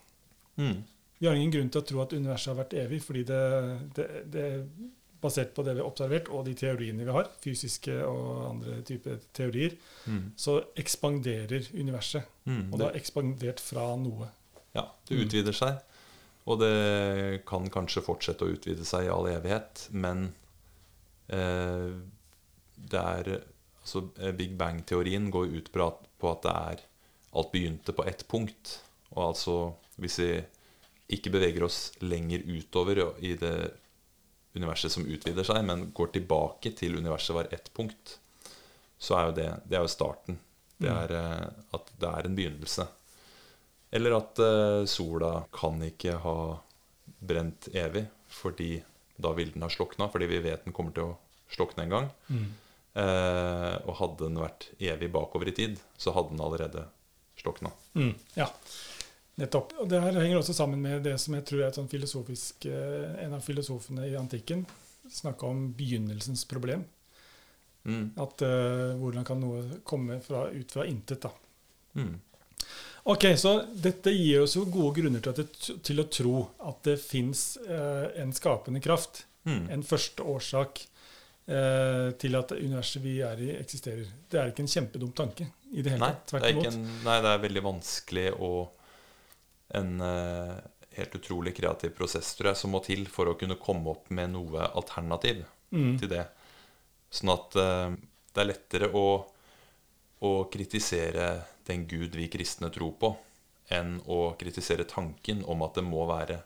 Mm. 0.57 0.81
Vi 1.19 1.27
har 1.27 1.36
ingen 1.36 1.53
grunn 1.53 1.69
til 1.71 1.83
å 1.83 1.88
tro 1.88 2.01
at 2.03 2.15
universet 2.15 2.51
har 2.51 2.59
vært 2.59 2.75
evig, 2.81 3.00
fordi 3.05 3.24
det, 3.29 3.43
det, 3.95 4.07
det 4.33 4.45
basert 5.21 5.53
på 5.55 5.63
det 5.67 5.75
vi 5.75 5.81
har 5.83 5.89
observert, 5.89 6.29
og 6.31 6.45
de 6.47 6.53
teoriene 6.55 7.03
vi 7.05 7.11
har, 7.11 7.27
fysiske 7.43 7.95
og 8.07 8.49
andre 8.49 8.81
typer 8.88 9.19
teorier, 9.35 9.75
Mm. 10.07 10.31
så 10.39 10.63
ekspanderer 10.79 11.67
universet. 11.75 12.23
Mm. 12.45 12.71
Og 12.71 12.79
det 12.79 12.85
har 12.88 12.95
ekspandert 12.97 13.59
fra 13.59 13.95
noe. 13.99 14.29
Ja, 14.73 14.88
det 15.09 15.19
utvider 15.25 15.53
seg. 15.53 15.81
Og 16.49 16.59
det 16.63 17.45
kan 17.45 17.67
kanskje 17.69 18.01
fortsette 18.01 18.45
å 18.47 18.53
utvide 18.55 18.85
seg 18.88 19.05
i 19.05 19.11
all 19.13 19.27
evighet, 19.29 19.88
men 19.91 20.33
eh, 21.29 21.91
det 22.89 23.01
er 23.03 23.31
altså, 23.83 24.05
eh, 24.19 24.31
Big 24.31 24.55
Bang-teorien 24.57 25.29
går 25.31 25.51
ut 25.57 25.71
på 25.73 26.31
at 26.31 26.41
det 26.47 26.55
er 26.55 26.85
alt 27.38 27.51
begynte 27.51 27.93
på 27.93 28.05
ett 28.07 28.25
punkt. 28.27 28.79
Og 29.13 29.27
altså 29.33 29.57
hvis 29.99 30.17
vi 30.23 30.31
ikke 31.17 31.31
beveger 31.33 31.65
oss 31.65 31.91
lenger 32.01 32.41
utover 32.45 33.01
i 33.21 33.35
det 33.38 33.71
universet 34.57 34.93
som 34.93 35.05
utvider 35.05 35.45
seg, 35.45 35.61
men 35.65 35.89
går 35.95 36.13
tilbake 36.15 36.73
til 36.77 36.97
universet 36.97 37.35
var 37.35 37.51
ett 37.53 37.69
punkt, 37.75 38.17
så 38.99 39.17
er 39.17 39.27
jo 39.27 39.35
det, 39.37 39.49
det 39.69 39.77
er 39.77 39.85
jo 39.85 39.91
starten. 39.91 40.39
Det 40.79 40.89
er 40.91 41.13
eh, 41.15 41.45
at 41.75 41.91
det 41.99 42.09
er 42.09 42.27
en 42.27 42.37
begynnelse. 42.37 42.85
Eller 43.91 44.15
at 44.19 44.39
eh, 44.43 44.83
sola 44.89 45.33
kan 45.55 45.81
ikke 45.83 46.15
ha 46.23 46.37
brent 47.19 47.67
evig, 47.75 48.05
fordi 48.31 48.77
da 49.19 49.33
ville 49.35 49.55
den 49.55 49.65
ha 49.65 49.71
slokna, 49.71 50.07
fordi 50.11 50.29
vi 50.31 50.43
vet 50.45 50.63
den 50.67 50.75
kommer 50.75 50.95
til 50.95 51.11
å 51.11 51.17
slokne 51.51 51.85
en 51.85 51.95
gang. 51.95 52.09
Mm. 52.29 52.45
Eh, 52.99 53.75
og 53.85 53.97
hadde 53.99 54.27
den 54.29 54.39
vært 54.41 54.69
evig 54.79 55.11
bakover 55.13 55.51
i 55.51 55.55
tid, 55.57 55.81
så 55.99 56.13
hadde 56.15 56.35
den 56.35 56.45
allerede 56.45 56.85
slokna. 57.39 57.73
Mm. 57.97 58.13
Ja, 58.37 58.47
nettopp. 59.39 59.74
Og 59.81 59.89
det 59.89 60.01
her 60.03 60.19
henger 60.19 60.41
også 60.41 60.55
sammen 60.58 60.81
med 60.84 61.03
det 61.08 61.15
som 61.22 61.36
jeg 61.38 61.46
tror 61.48 61.63
er 61.63 61.72
et 61.72 61.79
sånn 61.79 61.89
filosofisk 61.91 62.67
eh, 62.69 63.25
En 63.25 63.36
av 63.38 63.43
filosofene 63.46 64.08
i 64.10 64.17
antikken 64.19 64.65
snakka 65.10 65.48
om 65.48 65.69
begynnelsens 65.74 66.46
problem. 66.46 66.84
Mm. 67.84 68.12
At 68.19 68.41
uh, 68.41 68.96
Hvordan 69.00 69.25
kan 69.25 69.39
noe 69.41 69.79
komme 69.88 70.19
fra, 70.22 70.50
ut 70.51 70.72
fra 70.72 70.86
intet? 70.86 71.24
da. 71.24 71.31
Mm. 71.98 72.19
Ok, 73.10 73.25
så 73.39 73.55
Dette 73.74 74.12
gir 74.13 74.43
oss 74.43 74.58
jo 74.58 74.67
gode 74.69 75.00
grunner 75.00 75.24
til, 75.24 75.34
at 75.34 75.39
det, 75.41 75.77
til 75.88 76.03
å 76.03 76.08
tro 76.12 76.36
at 76.69 76.84
det 76.86 77.00
fins 77.01 77.58
uh, 77.65 78.12
en 78.19 78.36
skapende 78.36 78.84
kraft. 78.84 79.24
Mm. 79.48 79.69
En 79.77 79.86
første 79.88 80.25
årsak 80.27 80.84
uh, 81.50 82.12
til 82.22 82.38
at 82.38 82.53
universet 82.60 83.01
vi 83.01 83.19
er 83.25 83.41
i, 83.41 83.53
eksisterer. 83.58 84.12
Det 84.29 84.41
er 84.41 84.51
ikke 84.51 84.67
en 84.67 84.74
kjempedum 84.75 85.15
tanke 85.15 85.48
i 85.72 85.86
det 85.86 85.96
hele 85.96 86.12
tatt. 86.12 86.27
det 86.36 86.43
er 86.43 86.43
Tvert 86.51 86.75
imot. 86.75 87.00
nei, 87.08 87.17
det 87.24 87.31
er 87.31 87.48
veldig 87.48 87.65
vanskelig 87.72 88.27
og 88.36 88.60
en 89.77 90.01
eh, 90.01 90.57
helt 90.97 91.15
utrolig 91.15 91.53
kreativ 91.57 91.93
prosess 91.97 92.33
tror 92.35 92.51
jeg, 92.51 92.59
som 92.61 92.73
må 92.73 92.81
til 92.85 93.05
for 93.11 93.29
å 93.29 93.38
kunne 93.39 93.59
komme 93.61 93.93
opp 93.93 94.09
med 94.13 94.33
noe 94.33 94.67
alternativ 94.73 95.45
Mm. 95.71 95.97
til 96.01 96.09
det. 96.09 96.25
Sånn 97.13 97.31
at 97.33 97.57
uh, 97.57 97.93
det 98.33 98.41
er 98.41 98.49
lettere 98.49 98.91
å, 98.97 99.07
å 100.25 100.31
kritisere 100.51 101.31
den 101.69 101.85
Gud 101.89 102.17
vi 102.17 102.29
kristne 102.31 102.71
tror 102.73 102.95
på, 103.01 103.11
enn 103.73 103.99
å 104.09 104.33
kritisere 104.39 104.88
tanken 104.89 105.43
om 105.45 105.61
at 105.65 105.77
det 105.77 105.85
må 105.85 106.05
være 106.09 106.39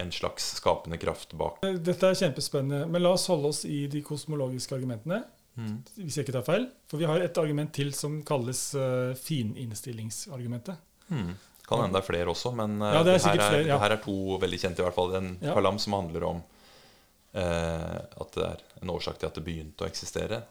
en 0.00 0.10
slags 0.10 0.54
skapende 0.58 0.98
kraft 0.98 1.36
bak. 1.38 1.60
Dette 1.62 2.10
er 2.10 2.18
kjempespennende, 2.18 2.88
men 2.90 3.04
la 3.04 3.12
oss 3.14 3.28
holde 3.30 3.52
oss 3.52 3.62
i 3.68 3.84
de 3.92 4.00
kosmologiske 4.02 4.74
argumentene. 4.74 5.20
Mm. 5.54 5.76
Hvis 6.00 6.16
jeg 6.16 6.26
ikke 6.26 6.38
tar 6.40 6.48
feil. 6.48 6.64
For 6.90 6.98
vi 6.98 7.06
har 7.06 7.22
et 7.22 7.36
argument 7.38 7.70
til 7.76 7.92
som 7.94 8.16
kalles 8.26 8.72
uh, 8.74 9.12
fininnstillingsargumentet. 9.20 10.80
Mm. 11.12 11.36
Kan 11.68 11.80
hende 11.80 11.96
det 11.96 12.02
er 12.02 12.06
flere 12.12 12.28
også, 12.32 12.50
men 12.54 12.78
Ja, 12.80 13.02
det 13.02 13.14
er 13.14 13.22
her, 13.24 13.34
er, 13.38 13.48
flere, 13.50 13.66
ja. 13.66 13.78
her 13.80 13.94
er 13.96 14.02
to 14.04 14.14
veldig 14.42 14.58
kjente. 14.60 14.82
i 14.82 14.84
hvert 14.84 14.94
fall 14.98 15.14
En 15.16 15.38
Ja. 15.40 15.54
kalam 15.54 15.78
som 15.80 15.92
handler 15.96 16.24
om 16.28 16.42
eh, 17.34 17.94
at 18.20 18.32
det 18.36 18.44
er 18.44 18.60
en 18.82 18.90
årsak 18.90 19.18
til 19.18 19.26
at 19.30 19.34
det 19.34 19.44
begynte 19.46 19.84
å 19.84 19.88
eksistere. 19.88 20.42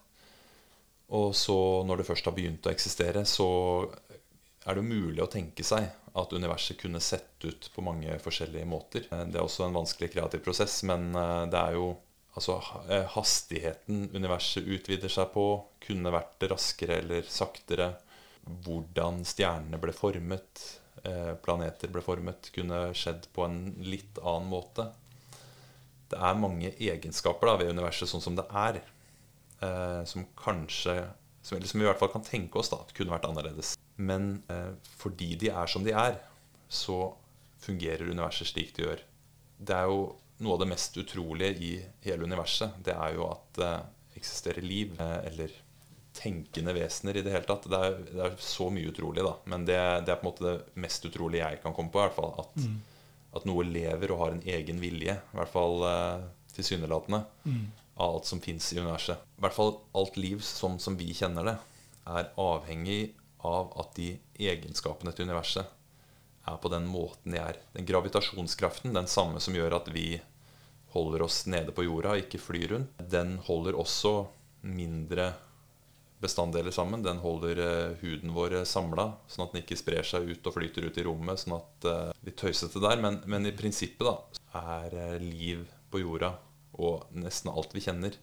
Og 1.14 1.36
så, 1.38 1.56
når 1.86 1.98
det 2.02 2.08
først 2.08 2.26
har 2.26 2.34
begynt 2.36 2.66
å 2.66 2.72
eksistere, 2.74 3.22
så 3.30 3.48
er 4.66 4.76
det 4.80 4.84
mulig 4.88 5.22
å 5.22 5.30
tenke 5.30 5.64
seg 5.64 5.90
at 6.16 6.34
universet 6.34 6.78
kunne 6.80 7.00
sett 7.02 7.44
ut 7.46 7.70
på 7.76 7.82
mange 7.86 8.18
forskjellige 8.22 8.66
måter. 8.70 9.06
Eh, 9.12 9.26
Det 9.26 9.36
er 9.40 9.44
også 9.46 9.66
en 9.68 9.74
vanskelig 9.78 10.12
kreativ 10.14 10.44
prosess, 10.44 10.82
men 10.84 11.14
eh, 11.16 11.46
det 11.54 11.60
er 11.60 11.74
jo 11.80 11.96
Altså, 12.36 12.56
eh, 12.90 13.04
hastigheten 13.14 14.08
universet 14.16 14.66
utvider 14.66 15.08
seg 15.08 15.28
på, 15.36 15.44
kunne 15.86 16.10
vært 16.10 16.42
raskere 16.50 16.96
eller 16.98 17.22
saktere. 17.30 17.92
Hvordan 18.66 19.20
stjernene 19.24 19.78
ble 19.80 19.94
formet, 19.94 20.64
planeter 21.44 21.92
ble 21.92 22.04
formet, 22.06 22.48
kunne 22.56 22.86
skjedd 22.96 23.26
på 23.36 23.44
en 23.48 23.58
litt 23.84 24.20
annen 24.22 24.48
måte. 24.52 24.88
Det 26.14 26.20
er 26.22 26.40
mange 26.40 26.72
egenskaper 26.78 27.50
da, 27.50 27.58
ved 27.60 27.74
universet 27.74 28.12
sånn 28.12 28.24
som 28.24 28.38
det 28.38 28.46
er, 28.50 28.80
eh, 29.66 30.02
som 30.10 30.28
kanskje 30.40 30.96
som, 31.44 31.60
som 31.60 31.80
vi 31.80 31.84
i 31.84 31.90
hvert 31.90 32.00
fall 32.00 32.14
kan 32.14 32.24
tenke 32.24 32.60
oss 32.62 32.72
da, 32.72 32.80
kunne 32.96 33.12
vært 33.12 33.28
annerledes. 33.28 33.74
Men 34.00 34.38
eh, 34.52 34.72
fordi 35.00 35.34
de 35.42 35.52
er 35.52 35.70
som 35.70 35.84
de 35.84 35.92
er, 35.92 36.20
så 36.72 37.14
fungerer 37.64 38.10
universet 38.10 38.50
slik 38.50 38.72
det 38.78 38.86
gjør. 38.86 39.04
Det 39.60 39.76
er 39.76 39.90
jo 39.92 40.06
noe 40.44 40.56
av 40.56 40.64
det 40.64 40.70
mest 40.72 40.96
utrolige 41.00 41.52
i 41.60 41.74
hele 42.06 42.28
universet. 42.28 42.80
Det 42.84 42.96
er 42.96 43.18
jo 43.18 43.28
at 43.32 43.60
det 43.60 43.74
eksisterer 44.20 44.66
liv, 44.66 44.96
eh, 45.02 45.20
eller 45.32 45.58
tenkende 46.14 46.74
vesener 46.78 47.18
i 47.18 47.24
det 47.26 47.32
hele 47.34 47.48
tatt. 47.50 47.66
Det 47.70 47.80
er, 47.88 47.96
det 48.12 48.24
er 48.28 48.36
så 48.44 48.68
mye 48.74 48.92
utrolig, 48.92 49.24
da. 49.26 49.34
Men 49.50 49.66
det, 49.66 49.78
det 50.06 50.14
er 50.14 50.20
på 50.22 50.28
en 50.28 50.32
måte 50.32 50.46
det 50.46 50.82
mest 50.84 51.06
utrolige 51.10 51.44
jeg 51.48 51.62
kan 51.64 51.74
komme 51.76 51.90
på. 51.94 52.00
i 52.02 52.08
hvert 52.08 52.18
fall, 52.20 52.34
At, 52.44 52.56
Mm. 52.64 52.80
at 53.36 53.46
noe 53.50 53.64
lever 53.66 54.12
og 54.14 54.20
har 54.20 54.32
en 54.36 54.44
egen 54.46 54.80
vilje. 54.84 55.16
I 55.18 55.38
hvert 55.40 55.50
fall 55.54 55.82
eh, 55.90 56.26
tilsynelatende. 56.54 57.24
Mm. 57.46 57.64
Av 57.98 58.16
alt 58.16 58.26
som 58.30 58.42
fins 58.42 58.72
i 58.74 58.80
universet. 58.80 59.18
I 59.38 59.42
hvert 59.46 59.54
fall 59.58 59.76
alt 59.96 60.18
liv 60.18 60.42
sånn 60.46 60.80
som 60.82 60.98
vi 60.98 61.12
kjenner 61.14 61.46
det, 61.50 61.58
er 62.06 62.30
avhengig 62.38 63.14
av 63.44 63.72
at 63.80 63.96
de 63.98 64.12
egenskapene 64.40 65.12
til 65.14 65.26
universet 65.28 65.66
er 66.48 66.58
på 66.60 66.70
den 66.74 66.86
måten 66.92 67.32
de 67.32 67.40
er. 67.40 67.58
Den 67.74 67.86
gravitasjonskraften, 67.88 68.94
den 68.94 69.08
samme 69.08 69.40
som 69.40 69.56
gjør 69.56 69.78
at 69.78 69.88
vi 69.94 70.20
holder 70.94 71.24
oss 71.26 71.46
nede 71.48 71.72
på 71.74 71.86
jorda, 71.88 72.18
ikke 72.20 72.38
flyr 72.42 72.68
rundt, 72.74 72.98
den 73.10 73.38
holder 73.48 73.78
også 73.80 74.28
mindre 74.62 75.32
bestanddeler 76.24 76.74
sammen. 76.74 77.04
Den 77.06 77.22
holder 77.24 77.60
eh, 77.64 77.96
huden 78.02 78.34
vår 78.36 78.62
samla, 78.70 79.10
sånn 79.28 79.46
at 79.46 79.54
den 79.54 79.64
ikke 79.64 79.80
sprer 79.80 80.08
seg 80.08 80.30
ut 80.32 80.50
og 80.50 80.56
flyter 80.56 80.88
ut 80.88 81.00
i 81.00 81.06
rommet. 81.06 81.44
Sånn 81.44 81.58
at 81.60 81.90
eh, 81.90 82.10
Litt 82.24 82.40
tøysete 82.40 82.82
der, 82.84 83.02
men, 83.04 83.20
men 83.30 83.50
i 83.50 83.56
prinsippet 83.56 84.08
da 84.08 84.18
er 84.64 84.98
eh, 84.98 85.18
liv 85.24 85.66
på 85.92 86.02
jorda 86.02 86.34
og 86.82 87.12
nesten 87.14 87.52
alt 87.54 87.74
vi 87.76 87.84
kjenner, 87.86 88.16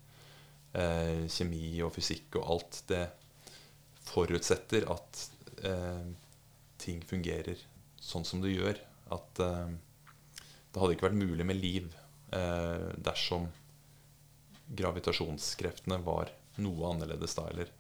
eh, 0.74 1.26
kjemi 1.30 1.78
og 1.86 1.92
fysikk 1.94 2.40
og 2.40 2.48
alt, 2.56 2.80
det 2.90 3.04
forutsetter 4.10 4.88
at 4.90 5.20
eh, 5.62 6.08
ting 6.80 7.04
fungerer 7.06 7.60
sånn 8.00 8.26
som 8.26 8.42
det 8.42 8.56
gjør. 8.56 8.80
At 9.14 9.42
eh, 9.44 9.76
det 10.70 10.82
hadde 10.82 10.96
ikke 10.96 11.08
vært 11.10 11.20
mulig 11.20 11.46
med 11.46 11.60
liv 11.60 11.90
eh, 12.34 12.90
dersom 12.98 13.48
gravitasjonskreftene 14.80 15.98
var 16.06 16.30
noe 16.62 16.92
annerledes 16.92 17.34
da, 17.38 17.46
eller 17.50 17.70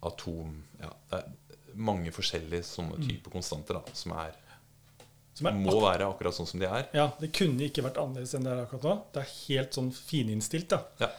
atom 0.00 0.54
ja, 0.80 0.90
Det 1.10 1.18
er 1.20 1.74
mange 1.80 2.12
forskjellige 2.14 2.66
sånne 2.66 2.98
typer 3.02 3.32
konstanter 3.34 3.78
da, 3.78 3.94
som, 3.96 4.14
er, 4.18 4.36
Som 5.36 5.50
er 5.50 5.58
må 5.58 5.76
være 5.84 6.08
akkurat 6.08 6.34
sånn 6.36 6.48
som 6.50 6.62
de 6.62 6.68
er. 6.68 6.86
Ja, 6.96 7.10
det 7.20 7.32
kunne 7.36 7.66
ikke 7.68 7.84
vært 7.86 8.00
annerledes 8.02 8.34
enn 8.36 8.46
det 8.46 8.54
er 8.54 8.62
akkurat 8.64 8.88
nå. 8.88 8.94
Det 9.14 9.22
er 9.22 9.34
helt 9.34 9.76
sånn 9.76 9.90
fininnstilt, 9.94 10.72
da. 10.72 10.80
Ja. 11.02 11.10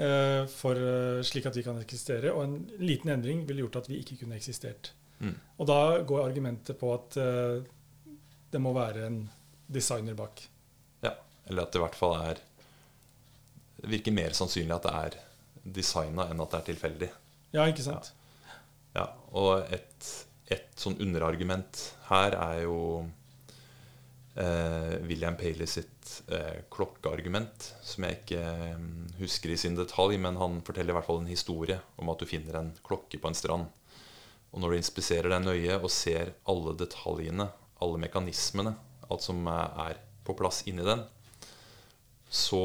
Eh, 0.00 0.46
For, 0.50 0.76
eh, 0.76 1.22
slik 1.26 1.46
at 1.46 1.56
vi 1.56 1.64
kan 1.66 1.78
eksistere. 1.80 2.32
Og 2.32 2.44
en 2.44 2.56
liten 2.80 3.12
endring 3.12 3.44
ville 3.48 3.66
gjort 3.66 3.82
at 3.82 3.90
vi 3.90 4.00
ikke 4.00 4.22
kunne 4.22 4.38
eksistert. 4.40 4.92
Mm. 5.20 5.34
Og 5.60 5.68
da 5.68 5.80
går 6.08 6.24
argumentet 6.24 6.78
på 6.80 6.94
at 6.94 7.16
uh, 7.20 7.60
det 8.50 8.60
må 8.62 8.72
være 8.72 9.04
en 9.04 9.18
designer 9.68 10.16
bak. 10.16 10.40
Ja, 11.04 11.12
eller 11.44 11.66
at 11.66 11.74
det 11.74 11.80
i 11.80 11.82
hvert 11.84 11.98
fall 11.98 12.14
er 12.16 12.40
Det 13.80 13.88
virker 13.88 14.12
mer 14.12 14.32
sannsynlig 14.36 14.74
at 14.76 14.86
det 14.86 14.94
er 14.96 15.18
designa 15.76 16.26
enn 16.28 16.40
at 16.40 16.54
det 16.54 16.58
er 16.58 16.66
tilfeldig. 16.72 17.10
Ja, 17.52 17.66
ikke 17.68 17.84
sant? 17.84 18.10
Ja, 18.96 19.06
Og 19.36 19.62
et, 19.70 20.06
et 20.50 20.70
sånn 20.80 20.98
underargument 21.02 21.78
her 22.08 22.34
er 22.34 22.62
jo 22.64 22.78
eh, 24.34 24.96
William 25.06 25.36
Paley 25.38 25.68
sitt 25.70 26.22
eh, 26.26 26.64
klokkeargument, 26.72 27.68
som 27.86 28.06
jeg 28.06 28.20
ikke 28.20 28.40
eh, 28.42 28.88
husker 29.20 29.54
i 29.54 29.58
sin 29.60 29.78
detalj, 29.78 30.18
men 30.18 30.40
han 30.40 30.58
forteller 30.66 30.94
i 30.94 30.98
hvert 30.98 31.06
fall 31.06 31.22
en 31.22 31.30
historie 31.30 31.78
om 32.02 32.10
at 32.10 32.22
du 32.22 32.26
finner 32.28 32.58
en 32.58 32.72
klokke 32.86 33.20
på 33.20 33.30
en 33.30 33.38
strand. 33.38 33.70
Og 34.50 34.62
når 34.62 34.72
du 34.72 34.80
inspiserer 34.80 35.30
deg 35.30 35.44
nøye 35.46 35.78
og 35.78 35.90
ser 35.94 36.34
alle 36.50 36.74
detaljene, 36.78 37.46
alle 37.80 38.02
mekanismene, 38.02 38.74
alt 39.10 39.26
som 39.26 39.46
eh, 39.46 39.82
er 39.90 40.02
på 40.26 40.36
plass 40.38 40.64
inni 40.70 40.86
den, 40.86 41.06
så 42.30 42.64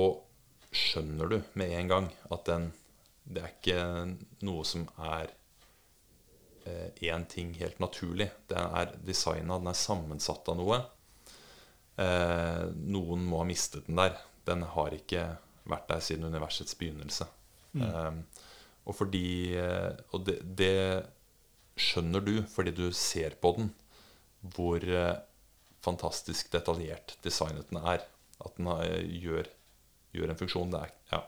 skjønner 0.75 1.29
du 1.31 1.37
med 1.57 1.71
en 1.77 1.93
gang 1.93 2.09
at 2.33 2.49
den 2.49 2.71
Det 3.25 3.41
er 3.41 3.53
ikke 3.55 3.83
noe 4.45 4.61
som 4.69 4.83
er 5.01 5.31
én 7.01 7.25
ting 7.29 7.53
helt 7.59 7.79
naturlig. 7.79 8.29
Den 8.49 8.57
er 8.75 8.93
designa, 9.05 9.57
den 9.59 9.67
er 9.71 9.77
sammensatt 9.77 10.47
av 10.49 10.57
noe. 10.57 10.79
Eh, 12.01 12.63
noen 12.75 13.23
må 13.29 13.39
ha 13.43 13.47
mistet 13.47 13.87
den 13.87 13.99
der. 14.01 14.17
Den 14.47 14.65
har 14.75 14.95
ikke 14.95 15.25
vært 15.69 15.87
der 15.89 16.01
siden 16.03 16.27
universets 16.29 16.75
begynnelse. 16.79 17.27
Eh, 17.75 18.11
og 18.85 18.95
fordi 18.95 19.55
eh, 19.57 19.95
Og 20.13 20.25
det, 20.27 20.37
det 20.55 21.05
skjønner 21.75 22.21
du 22.23 22.35
fordi 22.47 22.71
du 22.71 22.85
ser 22.95 23.33
på 23.41 23.51
den, 23.57 23.71
hvor 24.55 24.79
eh, 24.83 25.15
fantastisk 25.85 26.51
detaljert 26.53 27.17
designet 27.25 27.69
den 27.71 27.81
er. 27.83 28.05
At 28.45 28.57
den 28.57 28.67
har, 28.69 28.85
gjør, 29.05 29.47
gjør 30.15 30.31
en 30.33 30.39
funksjon. 30.39 30.71
Det 30.73 30.81
er, 30.85 30.93
ja, 31.13 31.21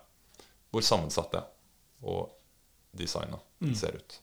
hvor 0.71 0.83
sammensatt 0.85 1.31
det 1.33 1.43
er, 1.43 1.51
og 2.03 2.33
designa 2.97 3.39
Mm. 3.57 3.71
ser 3.73 3.95
ut. 3.97 4.19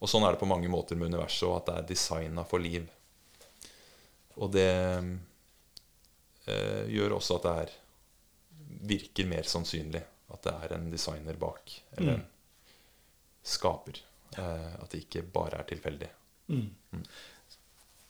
Og 0.00 0.10
sånn 0.10 0.26
er 0.28 0.34
det 0.36 0.40
på 0.42 0.48
mange 0.50 0.68
måter 0.68 0.98
med 0.98 1.08
universet, 1.14 1.46
og 1.48 1.56
at 1.60 1.66
det 1.70 1.76
er 1.80 1.88
designa 1.94 2.44
for 2.44 2.60
liv. 2.60 2.84
Og 4.36 4.50
det 4.52 4.66
eh, 6.46 6.82
gjør 6.92 7.16
også 7.18 7.38
at 7.38 7.46
det 7.46 7.54
er 7.62 7.70
virker 8.86 9.26
mer 9.30 9.46
sannsynlig 9.48 10.02
at 10.34 10.42
det 10.44 10.52
er 10.66 10.74
en 10.76 10.90
designer 10.92 11.38
bak, 11.40 11.72
eller 11.96 12.16
Mm. 12.18 12.20
en 12.20 12.26
skaper. 13.46 14.00
Eh, 14.36 14.74
at 14.82 14.90
det 14.90 15.04
ikke 15.06 15.22
bare 15.32 15.60
er 15.60 15.64
tilfeldig. 15.70 16.08
Mm. 16.48 16.68
Mm. 16.92 17.06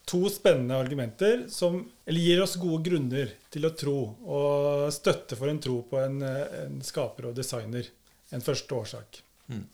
to 0.07 0.28
spennende 0.31 0.76
argumenter 0.76 1.49
som 1.50 1.90
eller 2.07 2.21
gir 2.21 2.43
oss 2.43 2.57
gode 2.57 2.85
grunner 2.85 3.31
til 3.50 3.64
å 3.66 3.71
tro, 3.75 4.16
og 4.23 4.93
støtte 4.93 5.35
for 5.37 5.49
en 5.50 5.59
tro 5.59 5.81
på 5.83 5.99
en, 5.99 6.23
en 6.23 6.76
skaper 6.83 7.26
og 7.26 7.35
designer. 7.35 7.88
En 8.31 8.40
første 8.40 8.75
årsak. 8.75 9.23
Mm. 9.49 9.64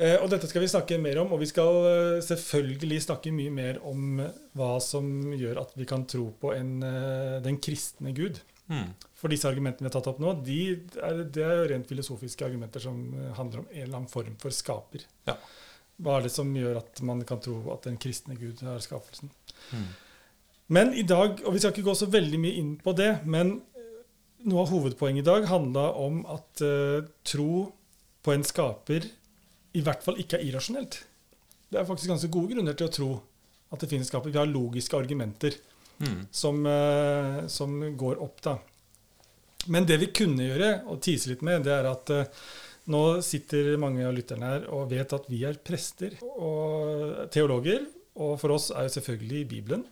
Eh, 0.00 0.16
og 0.16 0.30
dette 0.32 0.48
skal 0.48 0.64
vi 0.64 0.70
snakke 0.72 0.96
mer 1.00 1.20
om, 1.20 1.34
og 1.34 1.42
vi 1.42 1.48
skal 1.50 1.78
eh, 1.88 2.22
selvfølgelig 2.24 3.02
snakke 3.04 3.32
mye 3.34 3.52
mer 3.52 3.80
om 3.88 4.22
hva 4.56 4.76
som 4.82 5.34
gjør 5.36 5.60
at 5.66 5.74
vi 5.76 5.86
kan 5.88 6.06
tro 6.08 6.30
på 6.40 6.54
en, 6.56 6.78
eh, 6.86 7.40
den 7.44 7.58
kristne 7.62 8.14
Gud. 8.16 8.40
Mm. 8.72 8.94
For 9.18 9.32
disse 9.32 9.50
argumentene 9.50 9.84
vi 9.84 9.90
har 9.90 9.96
tatt 9.98 10.08
opp 10.14 10.22
nå, 10.22 10.32
de 10.46 10.60
er, 10.72 11.24
det 11.34 11.44
er 11.44 11.58
jo 11.58 11.66
rent 11.74 11.90
filosofiske 11.90 12.46
argumenter 12.46 12.82
som 12.82 13.02
handler 13.36 13.62
om 13.62 13.68
en 13.68 13.82
eller 13.82 13.98
annen 13.98 14.12
form 14.12 14.38
for 14.40 14.54
skaper. 14.54 15.04
Ja. 15.28 15.36
Hva 16.02 16.16
er 16.16 16.26
det 16.26 16.32
som 16.34 16.54
gjør 16.56 16.80
at 16.80 17.02
man 17.04 17.20
kan 17.28 17.42
tro 17.44 17.58
at 17.74 17.84
den 17.86 18.00
kristne 18.00 18.38
Gud 18.40 18.62
er 18.64 18.80
skapelsen? 18.82 19.30
Mm. 19.74 19.90
Men 20.72 20.94
i 20.96 21.04
dag, 21.04 21.42
og 21.44 21.52
vi 21.52 21.60
skal 21.60 21.74
ikke 21.74 21.84
gå 21.90 21.94
så 21.98 22.08
veldig 22.08 22.40
mye 22.40 22.56
inn 22.62 22.72
på 22.80 22.94
det, 22.96 23.10
men 23.28 23.58
noe 24.48 24.64
av 24.64 24.72
hovedpoenget 24.72 25.22
i 25.22 25.28
dag 25.28 25.46
handla 25.50 25.84
om 26.00 26.22
at 26.30 26.62
uh, 26.64 27.04
tro 27.26 27.66
på 28.22 28.34
en 28.34 28.44
skaper 28.46 29.06
i 29.72 29.82
hvert 29.84 30.04
fall 30.04 30.18
ikke 30.20 30.38
er 30.38 30.46
irrasjonelt. 30.48 30.98
Det 31.72 31.80
er 31.80 31.88
faktisk 31.88 32.12
ganske 32.12 32.32
gode 32.32 32.52
grunner 32.54 32.76
til 32.76 32.88
å 32.88 32.92
tro 32.92 33.12
at 33.72 33.80
det 33.80 33.88
finnes 33.88 34.10
skaper. 34.10 34.32
Vi 34.32 34.40
har 34.40 34.50
logiske 34.50 34.98
argumenter 34.98 35.56
mm. 36.02 36.18
som, 36.30 36.60
uh, 36.66 37.46
som, 37.48 37.78
går 37.96 38.20
opp, 38.22 38.42
da. 38.44 38.58
Men 39.72 39.86
det 39.88 40.00
vi 40.02 40.10
kunne 40.12 40.50
gjøre, 40.50 40.74
og 40.90 41.00
tise 41.04 41.30
litt 41.30 41.44
med, 41.46 41.64
det 41.64 41.72
er 41.78 41.88
at 41.88 42.12
uh, 42.12 42.44
nå 42.92 43.02
sitter 43.24 43.76
mange 43.80 44.04
av 44.04 44.14
lytterne 44.16 44.48
her 44.48 44.68
og 44.74 44.90
vet 44.90 45.14
at 45.14 45.28
vi 45.30 45.44
er 45.46 45.60
prester 45.64 46.18
og 46.34 47.28
teologer. 47.32 47.86
Og 48.20 48.36
for 48.40 48.52
oss 48.52 48.68
er 48.74 48.88
jo 48.88 48.96
selvfølgelig 48.98 49.46
Bibelen 49.48 49.84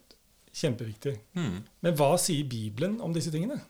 kjempeviktig. 0.52 1.14
Mm. 1.38 1.60
Men 1.86 1.94
hva 1.96 2.12
sier 2.20 2.48
Bibelen 2.50 2.98
om 3.00 3.14
disse 3.14 3.32
tingene? 3.32 3.60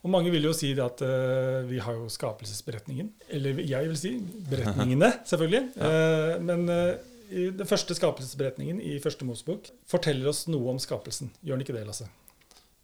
Og 0.00 0.12
mange 0.12 0.32
vil 0.32 0.46
jo 0.48 0.54
si 0.56 0.72
at 0.80 1.02
uh, 1.04 1.60
vi 1.68 1.80
har 1.82 1.98
jo 1.98 2.08
skapelsesberetningen. 2.12 3.10
Eller 3.36 3.60
jeg 3.60 3.90
vil 3.90 3.98
si 4.00 4.14
beretningene, 4.48 5.12
selvfølgelig. 5.30 5.62
ja. 5.76 5.92
uh, 5.92 6.34
men 6.44 6.64
uh, 6.72 6.94
den 7.30 7.68
første 7.68 7.94
skapelsesberetningen 7.94 8.80
i 8.82 8.96
første 9.02 9.26
Mosebok 9.28 9.68
forteller 9.88 10.32
oss 10.32 10.46
noe 10.50 10.72
om 10.72 10.80
skapelsen. 10.82 11.30
Gjør 11.44 11.58
den 11.60 11.66
ikke 11.66 11.76
det, 11.76 11.84
Lasse? 11.86 12.08